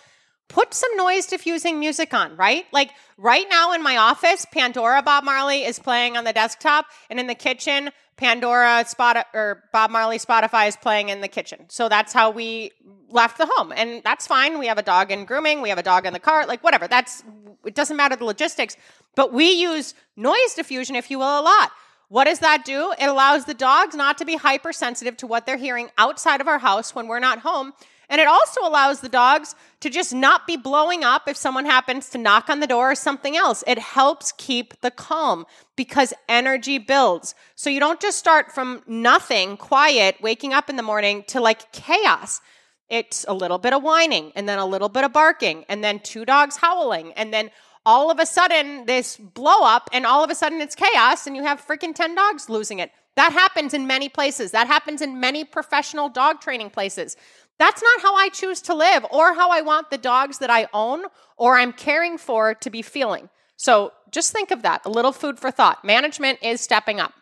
put 0.48 0.72
some 0.72 0.96
noise 0.96 1.26
diffusing 1.26 1.78
music 1.78 2.14
on, 2.14 2.34
right? 2.36 2.64
Like 2.72 2.90
right 3.18 3.46
now 3.50 3.72
in 3.72 3.82
my 3.82 3.98
office, 3.98 4.46
Pandora 4.50 5.02
Bob 5.02 5.24
Marley 5.24 5.64
is 5.64 5.78
playing 5.78 6.16
on 6.16 6.24
the 6.24 6.32
desktop, 6.32 6.86
and 7.10 7.20
in 7.20 7.26
the 7.26 7.34
kitchen, 7.34 7.90
Pandora 8.16 8.84
Spot 8.86 9.26
or 9.34 9.64
Bob 9.72 9.90
Marley 9.90 10.18
Spotify 10.18 10.68
is 10.68 10.76
playing 10.76 11.10
in 11.10 11.20
the 11.20 11.28
kitchen. 11.28 11.66
So 11.68 11.88
that's 11.88 12.12
how 12.12 12.30
we 12.30 12.72
left 13.10 13.38
the 13.38 13.46
home, 13.46 13.72
and 13.76 14.02
that's 14.02 14.26
fine. 14.26 14.58
We 14.58 14.66
have 14.66 14.78
a 14.78 14.82
dog 14.82 15.12
in 15.12 15.24
grooming, 15.26 15.60
we 15.60 15.68
have 15.68 15.78
a 15.78 15.82
dog 15.82 16.06
in 16.06 16.14
the 16.14 16.18
car, 16.18 16.46
like 16.46 16.64
whatever. 16.64 16.88
That's 16.88 17.22
it 17.64 17.74
doesn't 17.74 17.96
matter 17.96 18.16
the 18.16 18.24
logistics, 18.24 18.76
but 19.14 19.32
we 19.32 19.50
use 19.50 19.94
noise 20.16 20.54
diffusion, 20.56 20.96
if 20.96 21.10
you 21.10 21.18
will, 21.18 21.40
a 21.40 21.42
lot. 21.42 21.70
What 22.08 22.24
does 22.24 22.38
that 22.38 22.64
do? 22.64 22.92
It 22.98 23.06
allows 23.06 23.44
the 23.44 23.54
dogs 23.54 23.94
not 23.94 24.16
to 24.18 24.24
be 24.24 24.36
hypersensitive 24.36 25.16
to 25.18 25.26
what 25.26 25.44
they're 25.44 25.58
hearing 25.58 25.90
outside 25.98 26.40
of 26.40 26.48
our 26.48 26.58
house 26.58 26.94
when 26.94 27.06
we're 27.06 27.18
not 27.18 27.40
home. 27.40 27.74
And 28.08 28.20
it 28.20 28.26
also 28.26 28.62
allows 28.62 29.00
the 29.00 29.10
dogs 29.10 29.54
to 29.80 29.90
just 29.90 30.14
not 30.14 30.46
be 30.46 30.56
blowing 30.56 31.04
up 31.04 31.28
if 31.28 31.36
someone 31.36 31.66
happens 31.66 32.08
to 32.10 32.18
knock 32.18 32.48
on 32.48 32.60
the 32.60 32.66
door 32.66 32.92
or 32.92 32.94
something 32.94 33.36
else. 33.36 33.62
It 33.66 33.78
helps 33.78 34.32
keep 34.32 34.80
the 34.80 34.90
calm 34.90 35.44
because 35.76 36.14
energy 36.28 36.78
builds. 36.78 37.34
So 37.54 37.68
you 37.68 37.80
don't 37.80 38.00
just 38.00 38.16
start 38.16 38.50
from 38.50 38.82
nothing, 38.86 39.58
quiet, 39.58 40.16
waking 40.22 40.54
up 40.54 40.70
in 40.70 40.76
the 40.76 40.82
morning 40.82 41.24
to 41.28 41.40
like 41.40 41.70
chaos. 41.72 42.40
It's 42.88 43.26
a 43.28 43.34
little 43.34 43.58
bit 43.58 43.74
of 43.74 43.82
whining 43.82 44.32
and 44.34 44.48
then 44.48 44.58
a 44.58 44.64
little 44.64 44.88
bit 44.88 45.04
of 45.04 45.12
barking 45.12 45.66
and 45.68 45.84
then 45.84 46.00
two 46.00 46.24
dogs 46.24 46.56
howling 46.56 47.12
and 47.12 47.34
then 47.34 47.50
all 47.88 48.10
of 48.10 48.18
a 48.18 48.26
sudden 48.26 48.84
this 48.84 49.16
blow 49.16 49.62
up 49.62 49.88
and 49.94 50.04
all 50.04 50.22
of 50.22 50.28
a 50.30 50.34
sudden 50.34 50.60
it's 50.60 50.74
chaos 50.74 51.26
and 51.26 51.34
you 51.34 51.42
have 51.42 51.66
freaking 51.66 51.94
10 51.94 52.14
dogs 52.14 52.50
losing 52.50 52.80
it. 52.80 52.92
That 53.16 53.32
happens 53.32 53.72
in 53.72 53.86
many 53.86 54.10
places. 54.10 54.50
That 54.50 54.66
happens 54.66 55.00
in 55.00 55.18
many 55.20 55.42
professional 55.42 56.10
dog 56.10 56.42
training 56.42 56.68
places. 56.68 57.16
That's 57.58 57.82
not 57.82 58.02
how 58.02 58.14
I 58.14 58.28
choose 58.28 58.60
to 58.62 58.74
live 58.74 59.06
or 59.10 59.32
how 59.32 59.50
I 59.50 59.62
want 59.62 59.88
the 59.88 59.96
dogs 59.96 60.36
that 60.40 60.50
I 60.50 60.68
own 60.74 61.04
or 61.38 61.56
I'm 61.56 61.72
caring 61.72 62.18
for 62.18 62.52
to 62.56 62.68
be 62.68 62.82
feeling. 62.82 63.30
So 63.56 63.94
just 64.10 64.32
think 64.32 64.50
of 64.50 64.60
that. 64.64 64.82
A 64.84 64.90
little 64.90 65.12
food 65.12 65.38
for 65.38 65.50
thought. 65.50 65.82
Management 65.82 66.40
is 66.42 66.60
stepping 66.60 67.00
up. 67.00 67.14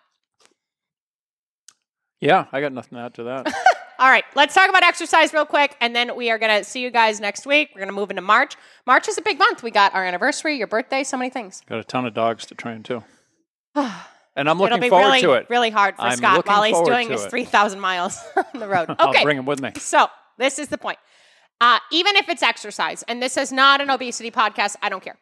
Yeah, 2.20 2.46
I 2.50 2.60
got 2.60 2.72
nothing 2.72 2.98
to 2.98 3.04
add 3.04 3.14
to 3.14 3.22
that. 3.22 3.54
All 3.98 4.08
right, 4.10 4.24
let's 4.34 4.54
talk 4.54 4.68
about 4.68 4.82
exercise 4.82 5.32
real 5.32 5.46
quick, 5.46 5.74
and 5.80 5.96
then 5.96 6.14
we 6.16 6.30
are 6.30 6.38
going 6.38 6.58
to 6.58 6.64
see 6.64 6.82
you 6.82 6.90
guys 6.90 7.18
next 7.18 7.46
week. 7.46 7.70
We're 7.74 7.80
going 7.80 7.88
to 7.88 7.94
move 7.94 8.10
into 8.10 8.20
March. 8.22 8.54
March 8.86 9.08
is 9.08 9.16
a 9.16 9.22
big 9.22 9.38
month. 9.38 9.62
We 9.62 9.70
got 9.70 9.94
our 9.94 10.04
anniversary, 10.04 10.56
your 10.58 10.66
birthday, 10.66 11.02
so 11.02 11.16
many 11.16 11.30
things. 11.30 11.62
got 11.66 11.78
a 11.78 11.84
ton 11.84 12.04
of 12.06 12.12
dogs 12.12 12.44
to 12.46 12.54
train 12.54 12.82
too. 12.82 13.02
and 13.74 13.86
I'm 14.36 14.46
It'll 14.48 14.56
looking 14.58 14.80
be 14.80 14.88
forward 14.90 15.06
really, 15.06 15.20
to 15.22 15.32
it. 15.32 15.46
really 15.48 15.70
hard 15.70 15.96
for 15.96 16.02
I'm 16.02 16.16
Scott 16.18 16.46
while 16.46 16.62
he's 16.62 16.80
doing 16.82 17.10
his 17.10 17.24
3,000 17.26 17.80
miles 17.80 18.20
on 18.36 18.60
the 18.60 18.68
road. 18.68 18.94
I'll 18.98 19.10
Okay, 19.10 19.22
bring 19.24 19.38
him 19.38 19.46
with 19.46 19.60
me. 19.62 19.72
so 19.76 20.08
this 20.38 20.58
is 20.58 20.68
the 20.68 20.78
point. 20.78 20.98
Uh, 21.60 21.78
even 21.90 22.16
if 22.16 22.28
it's 22.28 22.42
exercise, 22.42 23.02
and 23.08 23.22
this 23.22 23.38
is 23.38 23.50
not 23.50 23.80
an 23.80 23.88
obesity 23.88 24.30
podcast, 24.30 24.76
I 24.82 24.90
don't 24.90 25.02
care. 25.02 25.16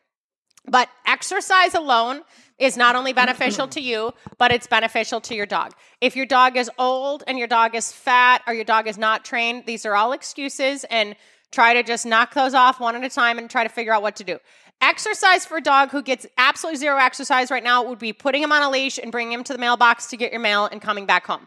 But 0.66 0.88
exercise 1.06 1.74
alone 1.74 2.22
is 2.58 2.76
not 2.76 2.96
only 2.96 3.12
beneficial 3.12 3.66
to 3.68 3.80
you, 3.80 4.12
but 4.38 4.52
it's 4.52 4.66
beneficial 4.66 5.20
to 5.22 5.34
your 5.34 5.46
dog. 5.46 5.72
If 6.00 6.16
your 6.16 6.26
dog 6.26 6.56
is 6.56 6.70
old 6.78 7.24
and 7.26 7.38
your 7.38 7.48
dog 7.48 7.74
is 7.74 7.92
fat 7.92 8.42
or 8.46 8.54
your 8.54 8.64
dog 8.64 8.86
is 8.86 8.96
not 8.96 9.24
trained, 9.24 9.64
these 9.66 9.84
are 9.84 9.94
all 9.94 10.12
excuses 10.12 10.84
and 10.84 11.16
try 11.50 11.74
to 11.74 11.82
just 11.82 12.06
knock 12.06 12.34
those 12.34 12.54
off 12.54 12.80
one 12.80 12.96
at 12.96 13.04
a 13.04 13.08
time 13.08 13.38
and 13.38 13.50
try 13.50 13.62
to 13.62 13.68
figure 13.68 13.92
out 13.92 14.02
what 14.02 14.16
to 14.16 14.24
do. 14.24 14.38
Exercise 14.80 15.46
for 15.46 15.56
a 15.56 15.60
dog 15.60 15.90
who 15.90 16.02
gets 16.02 16.26
absolutely 16.36 16.78
zero 16.78 16.98
exercise 16.98 17.50
right 17.50 17.62
now 17.62 17.82
would 17.84 17.98
be 17.98 18.12
putting 18.12 18.42
him 18.42 18.52
on 18.52 18.62
a 18.62 18.70
leash 18.70 18.98
and 18.98 19.12
bringing 19.12 19.32
him 19.32 19.44
to 19.44 19.52
the 19.52 19.58
mailbox 19.58 20.08
to 20.08 20.16
get 20.16 20.32
your 20.32 20.40
mail 20.40 20.66
and 20.66 20.80
coming 20.82 21.06
back 21.06 21.26
home. 21.26 21.46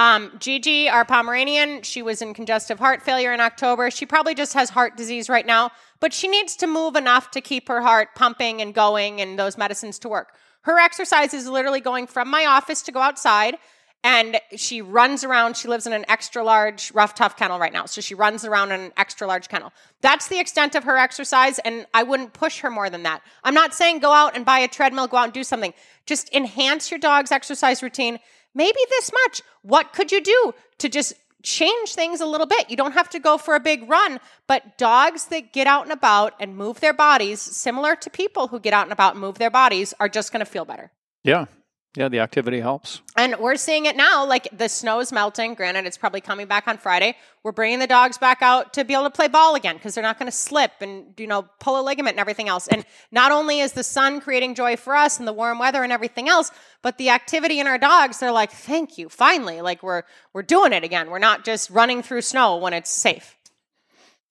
Um, 0.00 0.32
Gigi, 0.38 0.88
our 0.88 1.04
Pomeranian, 1.04 1.82
she 1.82 2.00
was 2.00 2.22
in 2.22 2.32
congestive 2.32 2.78
heart 2.78 3.02
failure 3.02 3.34
in 3.34 3.40
October. 3.40 3.90
She 3.90 4.06
probably 4.06 4.34
just 4.34 4.54
has 4.54 4.70
heart 4.70 4.96
disease 4.96 5.28
right 5.28 5.44
now, 5.44 5.72
but 6.00 6.14
she 6.14 6.26
needs 6.26 6.56
to 6.56 6.66
move 6.66 6.96
enough 6.96 7.30
to 7.32 7.42
keep 7.42 7.68
her 7.68 7.82
heart 7.82 8.08
pumping 8.14 8.62
and 8.62 8.72
going 8.72 9.20
and 9.20 9.38
those 9.38 9.58
medicines 9.58 9.98
to 9.98 10.08
work. 10.08 10.28
Her 10.62 10.78
exercise 10.78 11.34
is 11.34 11.46
literally 11.46 11.80
going 11.80 12.06
from 12.06 12.30
my 12.30 12.46
office 12.46 12.80
to 12.84 12.92
go 12.92 13.00
outside, 13.00 13.58
and 14.02 14.40
she 14.56 14.80
runs 14.80 15.22
around. 15.22 15.58
She 15.58 15.68
lives 15.68 15.86
in 15.86 15.92
an 15.92 16.06
extra 16.08 16.42
large, 16.42 16.90
rough, 16.94 17.14
tough 17.14 17.36
kennel 17.36 17.58
right 17.58 17.70
now. 17.74 17.84
So 17.84 18.00
she 18.00 18.14
runs 18.14 18.46
around 18.46 18.72
in 18.72 18.80
an 18.80 18.92
extra 18.96 19.26
large 19.26 19.50
kennel. 19.50 19.70
That's 20.00 20.28
the 20.28 20.40
extent 20.40 20.74
of 20.74 20.84
her 20.84 20.96
exercise, 20.96 21.58
and 21.58 21.84
I 21.92 22.04
wouldn't 22.04 22.32
push 22.32 22.60
her 22.60 22.70
more 22.70 22.88
than 22.88 23.02
that. 23.02 23.20
I'm 23.44 23.52
not 23.52 23.74
saying 23.74 23.98
go 23.98 24.12
out 24.12 24.34
and 24.34 24.46
buy 24.46 24.60
a 24.60 24.68
treadmill, 24.68 25.08
go 25.08 25.18
out 25.18 25.24
and 25.24 25.32
do 25.34 25.44
something. 25.44 25.74
Just 26.06 26.32
enhance 26.32 26.90
your 26.90 26.98
dog's 26.98 27.30
exercise 27.30 27.82
routine 27.82 28.18
maybe 28.54 28.78
this 28.90 29.10
much. 29.24 29.42
What 29.62 29.92
could 29.92 30.12
you 30.12 30.22
do 30.22 30.54
to 30.78 30.88
just 30.88 31.14
change 31.42 31.94
things 31.94 32.20
a 32.20 32.26
little 32.26 32.46
bit? 32.46 32.70
You 32.70 32.76
don't 32.76 32.92
have 32.92 33.08
to 33.10 33.18
go 33.18 33.38
for 33.38 33.54
a 33.54 33.60
big 33.60 33.88
run, 33.88 34.20
but 34.46 34.78
dogs 34.78 35.26
that 35.26 35.52
get 35.52 35.66
out 35.66 35.84
and 35.84 35.92
about 35.92 36.34
and 36.40 36.56
move 36.56 36.80
their 36.80 36.92
bodies, 36.92 37.40
similar 37.40 37.96
to 37.96 38.10
people 38.10 38.48
who 38.48 38.60
get 38.60 38.72
out 38.72 38.84
and 38.84 38.92
about 38.92 39.12
and 39.14 39.20
move 39.20 39.38
their 39.38 39.50
bodies, 39.50 39.94
are 40.00 40.08
just 40.08 40.32
going 40.32 40.44
to 40.44 40.50
feel 40.50 40.64
better. 40.64 40.90
Yeah. 41.24 41.46
Yeah, 41.96 42.08
the 42.08 42.20
activity 42.20 42.60
helps. 42.60 43.00
And 43.16 43.34
we're 43.40 43.56
seeing 43.56 43.86
it 43.86 43.96
now. 43.96 44.24
Like 44.24 44.46
the 44.56 44.68
snow 44.68 45.00
is 45.00 45.10
melting. 45.10 45.54
Granted, 45.54 45.86
it's 45.86 45.98
probably 45.98 46.20
coming 46.20 46.46
back 46.46 46.68
on 46.68 46.78
Friday. 46.78 47.16
We're 47.42 47.50
bringing 47.50 47.80
the 47.80 47.88
dogs 47.88 48.16
back 48.16 48.42
out 48.42 48.72
to 48.74 48.84
be 48.84 48.94
able 48.94 49.04
to 49.04 49.10
play 49.10 49.26
ball 49.26 49.56
again 49.56 49.74
because 49.74 49.96
they're 49.96 50.02
not 50.02 50.16
going 50.16 50.30
to 50.30 50.36
slip 50.36 50.70
and, 50.80 51.12
you 51.18 51.26
know, 51.26 51.48
pull 51.58 51.80
a 51.80 51.82
ligament 51.82 52.14
and 52.14 52.20
everything 52.20 52.48
else. 52.48 52.68
And 52.68 52.84
not 53.10 53.32
only 53.32 53.58
is 53.58 53.72
the 53.72 53.82
sun 53.82 54.20
creating 54.20 54.54
joy 54.54 54.76
for 54.76 54.94
us 54.94 55.18
and 55.18 55.26
the 55.26 55.32
warm 55.32 55.58
weather 55.58 55.82
and 55.82 55.92
everything 55.92 56.28
else, 56.28 56.52
but 56.80 56.96
the 56.96 57.08
activity 57.08 57.58
in 57.58 57.66
our 57.66 57.78
dogs, 57.78 58.20
they're 58.20 58.30
like, 58.30 58.52
thank 58.52 58.96
you, 58.96 59.08
finally. 59.08 59.60
Like 59.60 59.82
we're, 59.82 60.04
we're 60.32 60.42
doing 60.42 60.72
it 60.72 60.84
again. 60.84 61.10
We're 61.10 61.18
not 61.18 61.44
just 61.44 61.70
running 61.70 62.04
through 62.04 62.22
snow 62.22 62.56
when 62.56 62.72
it's 62.72 62.90
safe. 62.90 63.36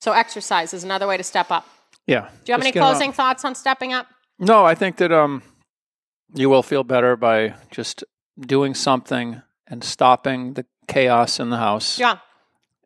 So 0.00 0.12
exercise 0.12 0.72
is 0.72 0.82
another 0.82 1.06
way 1.06 1.18
to 1.18 1.22
step 1.22 1.50
up. 1.50 1.68
Yeah. 2.06 2.30
Do 2.44 2.52
you 2.52 2.54
have 2.54 2.62
any 2.62 2.72
get 2.72 2.80
'em 2.80 2.84
out. 2.84 2.92
closing 2.92 3.12
thoughts 3.12 3.44
on 3.44 3.54
stepping 3.54 3.92
up? 3.92 4.06
No, 4.38 4.64
I 4.64 4.74
think 4.74 4.96
that 4.96 5.12
um, 5.12 5.42
you 6.34 6.48
will 6.50 6.62
feel 6.62 6.84
better 6.84 7.16
by 7.16 7.54
just 7.70 8.04
doing 8.38 8.74
something 8.74 9.42
and 9.66 9.82
stopping 9.84 10.54
the 10.54 10.64
chaos 10.88 11.38
in 11.40 11.50
the 11.50 11.56
house. 11.56 11.98
Yeah. 11.98 12.18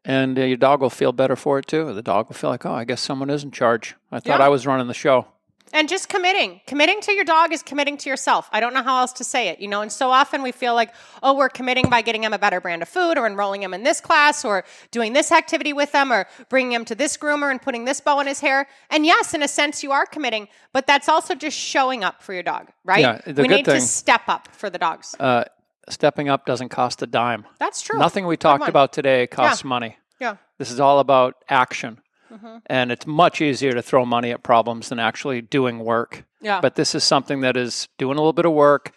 And 0.05 0.39
uh, 0.39 0.43
your 0.43 0.57
dog 0.59 0.81
will 0.83 0.91
feel 0.91 1.13
better 1.13 1.37
for 1.37 1.59
it 1.59 1.67
too. 1.67 1.95
The 1.95 2.03
dog 2.03 2.29
will 2.29 2.35
feel 2.35 2.51
like, 2.51 2.67
oh, 2.67 2.73
I 2.75 2.85
guess 2.85 3.01
someone 3.01 3.31
is 3.31 3.43
in 3.43 3.51
charge. 3.51 3.95
I 4.13 4.21
thought 4.21 4.39
Yeah. 4.41 4.45
I 4.47 4.49
was 4.49 4.67
running 4.67 4.87
the 4.87 4.95
show. 4.95 5.27
And 5.73 5.89
just 5.89 6.09
committing. 6.09 6.61
Committing 6.67 7.01
to 7.01 7.13
your 7.13 7.25
dog 7.25 7.53
is 7.53 7.63
committing 7.63 7.97
to 7.99 8.09
yourself. 8.09 8.49
I 8.53 8.61
don't 8.61 8.75
know 8.75 8.83
how 8.83 9.01
else 9.01 9.13
to 9.15 9.25
say 9.25 9.49
it, 9.49 9.61
you 9.61 9.67
know. 9.67 9.81
And 9.81 9.91
so 9.91 10.11
often 10.11 10.43
we 10.43 10.53
feel 10.53 10.75
like, 10.75 10.95
oh, 11.23 11.35
we're 11.35 11.49
committing 11.49 11.91
by 11.91 12.01
getting 12.01 12.23
him 12.23 12.33
a 12.33 12.39
better 12.39 12.61
brand 12.61 12.83
of 12.83 12.89
food 12.89 13.19
or 13.19 13.27
enrolling 13.27 13.63
him 13.63 13.75
in 13.75 13.83
this 13.83 14.01
class 14.01 14.45
or 14.45 14.65
doing 14.93 15.15
this 15.15 15.33
activity 15.33 15.73
with 15.73 15.91
them 15.91 16.13
or 16.13 16.27
bringing 16.49 16.73
him 16.73 16.85
to 16.85 16.95
this 16.95 17.17
groomer 17.17 17.51
and 17.51 17.61
putting 17.61 17.87
this 17.87 18.01
bow 18.01 18.21
in 18.21 18.29
his 18.29 18.41
hair. 18.41 18.69
And 18.91 19.05
yes, 19.05 19.35
in 19.35 19.43
a 19.43 19.49
sense, 19.49 19.83
you 19.83 19.91
are 19.91 20.07
committing, 20.07 20.47
but 20.73 20.87
that's 20.87 21.09
also 21.09 21.35
just 21.35 21.59
showing 21.59 22.05
up 22.05 22.23
for 22.23 22.35
your 22.35 22.45
dog, 22.45 22.69
right? 22.85 23.01
Yeah, 23.01 23.21
the 23.27 23.43
we 23.43 23.49
good 23.49 23.57
need 23.57 23.65
to 23.65 23.81
step 23.81 24.29
up 24.29 24.49
for 24.53 24.71
the 24.71 24.79
dogs. 24.79 25.17
Uh, 25.19 25.45
stepping 25.89 26.29
up 26.29 26.47
doesn't 26.47 26.69
cost 26.69 27.03
a 27.03 27.07
dime. 27.07 27.47
That's 27.59 27.83
true. 27.83 27.99
Nothing 27.99 28.27
we 28.27 28.37
talked 28.37 28.69
about 28.69 28.93
today 28.93 29.27
costs 29.27 29.65
money. 29.65 29.97
Yeah. 30.21 30.37
This 30.59 30.71
is 30.71 30.79
all 30.79 31.01
about 31.01 31.35
action. 31.49 31.99
Mm-hmm. 32.35 32.57
And 32.67 32.91
it's 32.93 33.07
much 33.07 33.41
easier 33.41 33.73
to 33.73 33.83
throw 33.83 34.05
money 34.05 34.31
at 34.31 34.43
problems 34.43 34.89
than 34.89 34.99
actually 34.99 35.41
doing 35.41 35.79
work. 35.79 36.25
Yeah. 36.41 36.61
But 36.61 36.75
this 36.75 36.95
is 36.95 37.05
something 37.05 37.41
that 37.43 37.57
is 37.57 37.89
doing 37.99 38.17
a 38.17 38.21
little 38.21 38.33
bit 38.33 38.47
of 38.47 38.53
work. 38.53 38.93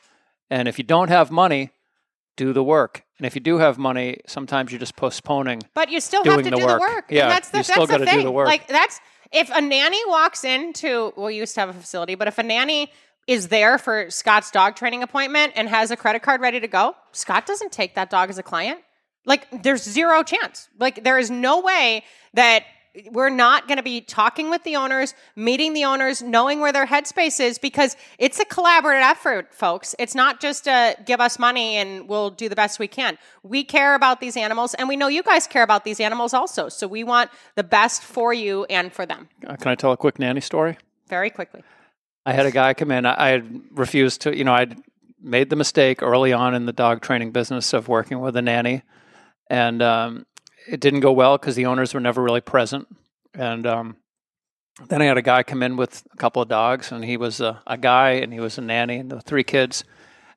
And 0.49 0.67
if 0.67 0.77
you 0.77 0.83
don't 0.83 1.09
have 1.09 1.29
money, 1.29 1.71
do 2.35 2.53
the 2.53 2.63
work. 2.63 3.03
And 3.17 3.25
if 3.25 3.35
you 3.35 3.41
do 3.41 3.57
have 3.57 3.77
money, 3.77 4.19
sometimes 4.27 4.71
you're 4.71 4.79
just 4.79 4.95
postponing. 4.95 5.61
But 5.73 5.91
you 5.91 5.99
still 5.99 6.23
have 6.23 6.37
to 6.37 6.43
the 6.43 6.51
do 6.51 6.65
work. 6.65 6.79
the 6.79 6.79
work. 6.79 7.05
Yeah, 7.09 7.23
and 7.23 7.31
that's 7.31 7.49
the, 7.49 7.57
you 7.57 7.63
still 7.63 7.85
the 7.85 7.93
gotta 7.93 8.05
do 8.05 8.11
thing. 8.11 8.25
the 8.25 8.31
work. 8.31 8.47
Like 8.47 8.67
that's 8.67 8.99
if 9.31 9.49
a 9.49 9.59
nanny 9.59 9.99
walks 10.07 10.43
into 10.43 11.11
well, 11.17 11.27
we 11.27 11.35
used 11.35 11.55
to 11.55 11.61
have 11.61 11.69
a 11.69 11.73
facility, 11.73 12.15
but 12.15 12.27
if 12.27 12.37
a 12.37 12.43
nanny 12.43 12.91
is 13.27 13.49
there 13.49 13.77
for 13.77 14.09
Scott's 14.09 14.51
dog 14.51 14.75
training 14.75 15.03
appointment 15.03 15.53
and 15.55 15.67
has 15.67 15.91
a 15.91 15.97
credit 15.97 16.21
card 16.21 16.39
ready 16.41 16.59
to 16.59 16.67
go, 16.67 16.95
Scott 17.11 17.45
doesn't 17.45 17.71
take 17.71 17.95
that 17.95 18.09
dog 18.09 18.29
as 18.29 18.37
a 18.37 18.43
client. 18.43 18.79
Like 19.25 19.47
there's 19.63 19.83
zero 19.83 20.23
chance. 20.23 20.69
Like 20.79 21.03
there 21.03 21.19
is 21.19 21.29
no 21.29 21.59
way 21.59 22.03
that 22.33 22.63
we're 23.11 23.29
not 23.29 23.67
going 23.67 23.77
to 23.77 23.83
be 23.83 24.01
talking 24.01 24.49
with 24.49 24.63
the 24.63 24.75
owners, 24.75 25.13
meeting 25.35 25.73
the 25.73 25.85
owners, 25.85 26.21
knowing 26.21 26.59
where 26.59 26.71
their 26.71 26.85
headspace 26.85 27.39
is 27.39 27.57
because 27.57 27.95
it's 28.17 28.39
a 28.39 28.45
collaborative 28.45 29.01
effort, 29.01 29.53
folks. 29.53 29.95
It's 29.99 30.15
not 30.15 30.39
just 30.39 30.67
a 30.67 30.95
give 31.05 31.19
us 31.19 31.37
money 31.37 31.75
and 31.75 32.07
we'll 32.07 32.29
do 32.29 32.49
the 32.49 32.55
best 32.55 32.79
we 32.79 32.87
can. 32.87 33.17
We 33.43 33.63
care 33.63 33.95
about 33.95 34.19
these 34.19 34.37
animals 34.37 34.73
and 34.73 34.87
we 34.87 34.95
know 34.95 35.07
you 35.07 35.23
guys 35.23 35.47
care 35.47 35.63
about 35.63 35.83
these 35.83 35.99
animals 35.99 36.33
also. 36.33 36.69
So 36.69 36.87
we 36.87 37.03
want 37.03 37.29
the 37.55 37.63
best 37.63 38.03
for 38.03 38.33
you 38.33 38.65
and 38.65 38.91
for 38.91 39.05
them. 39.05 39.29
Uh, 39.45 39.55
Can 39.55 39.71
I 39.71 39.75
tell 39.75 39.91
a 39.91 39.97
quick 39.97 40.19
nanny 40.19 40.41
story? 40.41 40.77
Very 41.07 41.29
quickly. 41.29 41.63
I 42.25 42.33
had 42.33 42.45
a 42.45 42.51
guy 42.51 42.73
come 42.73 42.91
in. 42.91 43.05
I 43.05 43.27
I 43.27 43.29
had 43.29 43.61
refused 43.71 44.21
to, 44.21 44.35
you 44.35 44.43
know, 44.43 44.53
I'd 44.53 44.77
made 45.21 45.49
the 45.49 45.55
mistake 45.55 46.01
early 46.01 46.33
on 46.33 46.53
in 46.53 46.65
the 46.65 46.73
dog 46.73 47.01
training 47.01 47.31
business 47.31 47.73
of 47.73 47.87
working 47.87 48.19
with 48.19 48.35
a 48.35 48.41
nanny, 48.41 48.83
and 49.49 49.81
um, 49.81 50.25
it 50.67 50.79
didn't 50.79 50.99
go 51.01 51.11
well 51.11 51.37
because 51.37 51.55
the 51.55 51.65
owners 51.65 51.93
were 51.93 51.99
never 51.99 52.21
really 52.21 52.41
present. 52.41 52.87
And 53.33 53.65
um, 53.65 53.97
then 54.87 55.01
I 55.01 55.05
had 55.05 55.17
a 55.17 55.21
guy 55.21 55.43
come 55.43 55.63
in 55.63 55.77
with 55.77 56.03
a 56.13 56.17
couple 56.17 56.41
of 56.41 56.49
dogs, 56.49 56.91
and 56.91 57.03
he 57.03 57.17
was 57.17 57.41
a, 57.41 57.61
a 57.67 57.77
guy, 57.77 58.11
and 58.11 58.33
he 58.33 58.39
was 58.39 58.57
a 58.57 58.61
nanny, 58.61 58.97
and 58.97 59.11
the 59.11 59.21
three 59.21 59.43
kids. 59.43 59.83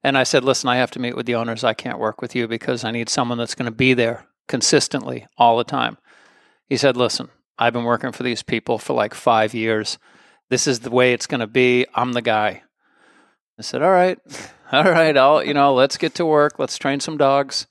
And 0.02 0.16
I 0.16 0.22
said, 0.22 0.44
"Listen, 0.44 0.68
I 0.68 0.76
have 0.76 0.90
to 0.92 0.98
meet 0.98 1.16
with 1.16 1.26
the 1.26 1.34
owners. 1.34 1.64
I 1.64 1.74
can't 1.74 1.98
work 1.98 2.22
with 2.22 2.34
you 2.34 2.48
because 2.48 2.84
I 2.84 2.90
need 2.90 3.08
someone 3.08 3.38
that's 3.38 3.54
going 3.54 3.70
to 3.70 3.76
be 3.76 3.94
there 3.94 4.26
consistently 4.48 5.26
all 5.36 5.58
the 5.58 5.64
time." 5.64 5.98
He 6.66 6.76
said, 6.76 6.96
"Listen, 6.96 7.28
I've 7.58 7.72
been 7.72 7.84
working 7.84 8.12
for 8.12 8.22
these 8.22 8.42
people 8.42 8.78
for 8.78 8.94
like 8.94 9.14
five 9.14 9.54
years." 9.54 9.98
this 10.50 10.66
is 10.66 10.80
the 10.80 10.90
way 10.90 11.14
it's 11.14 11.26
going 11.26 11.40
to 11.40 11.46
be. 11.46 11.86
I'm 11.94 12.12
the 12.12 12.20
guy. 12.20 12.62
I 13.58 13.62
said, 13.62 13.82
all 13.82 13.90
right, 13.90 14.18
all 14.72 14.84
right, 14.84 15.16
I'll, 15.16 15.42
you 15.42 15.54
know, 15.54 15.72
let's 15.72 15.96
get 15.96 16.14
to 16.16 16.26
work. 16.26 16.58
Let's 16.58 16.76
train 16.76 17.00
some 17.00 17.16
dogs. 17.16 17.66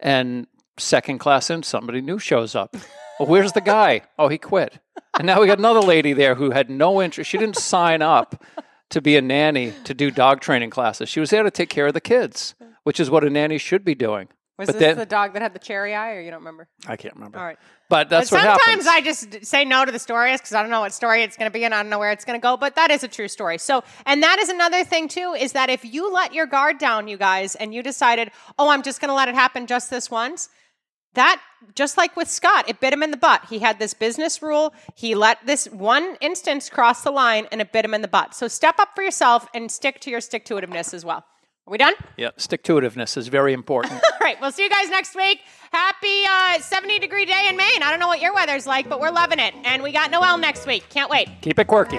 And 0.00 0.46
second 0.78 1.18
class 1.18 1.50
in, 1.50 1.62
somebody 1.62 2.00
new 2.00 2.18
shows 2.18 2.54
up. 2.54 2.76
Well, 3.18 3.28
where's 3.28 3.52
the 3.52 3.60
guy? 3.60 4.02
Oh, 4.18 4.28
he 4.28 4.38
quit. 4.38 4.78
And 5.18 5.26
now 5.26 5.40
we 5.40 5.46
got 5.46 5.58
another 5.58 5.80
lady 5.80 6.12
there 6.12 6.34
who 6.34 6.50
had 6.50 6.68
no 6.68 7.00
interest. 7.00 7.30
She 7.30 7.38
didn't 7.38 7.56
sign 7.56 8.02
up 8.02 8.42
to 8.90 9.00
be 9.00 9.16
a 9.16 9.22
nanny 9.22 9.72
to 9.84 9.94
do 9.94 10.10
dog 10.10 10.40
training 10.40 10.70
classes. 10.70 11.08
She 11.08 11.20
was 11.20 11.30
there 11.30 11.42
to 11.44 11.50
take 11.50 11.68
care 11.68 11.86
of 11.86 11.94
the 11.94 12.00
kids, 12.00 12.54
which 12.82 12.98
is 12.98 13.10
what 13.10 13.22
a 13.24 13.30
nanny 13.30 13.58
should 13.58 13.84
be 13.84 13.94
doing. 13.94 14.28
Was 14.56 14.66
But 14.66 14.72
this 14.74 14.80
then- 14.80 14.96
the 14.98 15.06
dog 15.06 15.32
that 15.32 15.42
had 15.42 15.52
the 15.52 15.58
cherry 15.58 15.94
eye 15.96 16.12
or 16.14 16.20
you 16.20 16.30
don't 16.30 16.38
remember? 16.40 16.68
I 16.86 16.96
can't 16.96 17.14
remember. 17.14 17.38
All 17.38 17.44
right. 17.44 17.58
But 17.88 18.08
that's 18.08 18.30
but 18.30 18.36
what 18.36 18.42
sometimes 18.60 18.84
happens. 18.84 18.86
I 18.86 19.00
just 19.00 19.44
say 19.46 19.64
no 19.64 19.84
to 19.84 19.90
the 19.92 19.98
stories 19.98 20.40
because 20.40 20.52
I 20.52 20.62
don't 20.62 20.70
know 20.70 20.80
what 20.80 20.92
story 20.92 21.22
it's 21.22 21.36
going 21.36 21.50
to 21.50 21.52
be 21.52 21.64
and 21.64 21.74
I 21.74 21.82
don't 21.82 21.90
know 21.90 21.98
where 21.98 22.12
it's 22.12 22.24
going 22.24 22.40
to 22.40 22.42
go. 22.42 22.56
But 22.56 22.76
that 22.76 22.90
is 22.92 23.02
a 23.02 23.08
true 23.08 23.26
story. 23.28 23.58
So, 23.58 23.82
and 24.06 24.22
that 24.22 24.38
is 24.38 24.48
another 24.48 24.84
thing 24.84 25.08
too 25.08 25.34
is 25.38 25.52
that 25.52 25.70
if 25.70 25.84
you 25.84 26.12
let 26.12 26.32
your 26.34 26.46
guard 26.46 26.78
down, 26.78 27.08
you 27.08 27.16
guys, 27.16 27.56
and 27.56 27.74
you 27.74 27.82
decided, 27.82 28.30
oh, 28.58 28.68
I'm 28.70 28.82
just 28.82 29.00
going 29.00 29.08
to 29.08 29.14
let 29.14 29.28
it 29.28 29.34
happen 29.34 29.66
just 29.66 29.90
this 29.90 30.08
once, 30.10 30.48
that 31.14 31.40
just 31.74 31.96
like 31.96 32.16
with 32.16 32.28
Scott, 32.28 32.68
it 32.68 32.80
bit 32.80 32.92
him 32.92 33.02
in 33.02 33.10
the 33.10 33.16
butt. 33.16 33.46
He 33.48 33.58
had 33.58 33.78
this 33.78 33.94
business 33.94 34.42
rule. 34.42 34.74
He 34.94 35.14
let 35.14 35.44
this 35.46 35.66
one 35.66 36.16
instance 36.20 36.68
cross 36.68 37.02
the 37.02 37.10
line 37.10 37.46
and 37.50 37.60
it 37.60 37.72
bit 37.72 37.84
him 37.84 37.94
in 37.94 38.02
the 38.02 38.08
butt. 38.08 38.34
So 38.34 38.48
step 38.48 38.78
up 38.78 38.90
for 38.94 39.02
yourself 39.02 39.48
and 39.54 39.70
stick 39.70 40.00
to 40.00 40.10
your 40.10 40.20
stick 40.20 40.44
to 40.46 40.54
itiveness 40.54 40.94
as 40.94 41.04
well. 41.04 41.24
Are 41.66 41.70
we 41.70 41.78
done? 41.78 41.94
yeah, 42.18 42.30
stick 42.36 42.62
to 42.64 42.74
itiveness 42.74 43.16
is 43.16 43.28
very 43.28 43.54
important. 43.54 43.94
All 44.12 44.18
right, 44.20 44.38
we'll 44.38 44.52
see 44.52 44.64
you 44.64 44.70
guys 44.70 44.90
next 44.90 45.16
week. 45.16 45.40
Happy 45.72 46.24
uh, 46.28 46.60
70 46.60 46.98
degree 46.98 47.24
day 47.24 47.46
in 47.48 47.56
Maine. 47.56 47.82
I 47.82 47.90
don't 47.90 48.00
know 48.00 48.08
what 48.08 48.20
your 48.20 48.34
weather's 48.34 48.66
like, 48.66 48.88
but 48.88 49.00
we're 49.00 49.10
loving 49.10 49.38
it. 49.38 49.54
And 49.64 49.82
we 49.82 49.90
got 49.90 50.10
Noel 50.10 50.36
next 50.36 50.66
week. 50.66 50.84
Can't 50.90 51.10
wait. 51.10 51.28
Keep 51.40 51.58
it 51.58 51.66
quirky. 51.66 51.98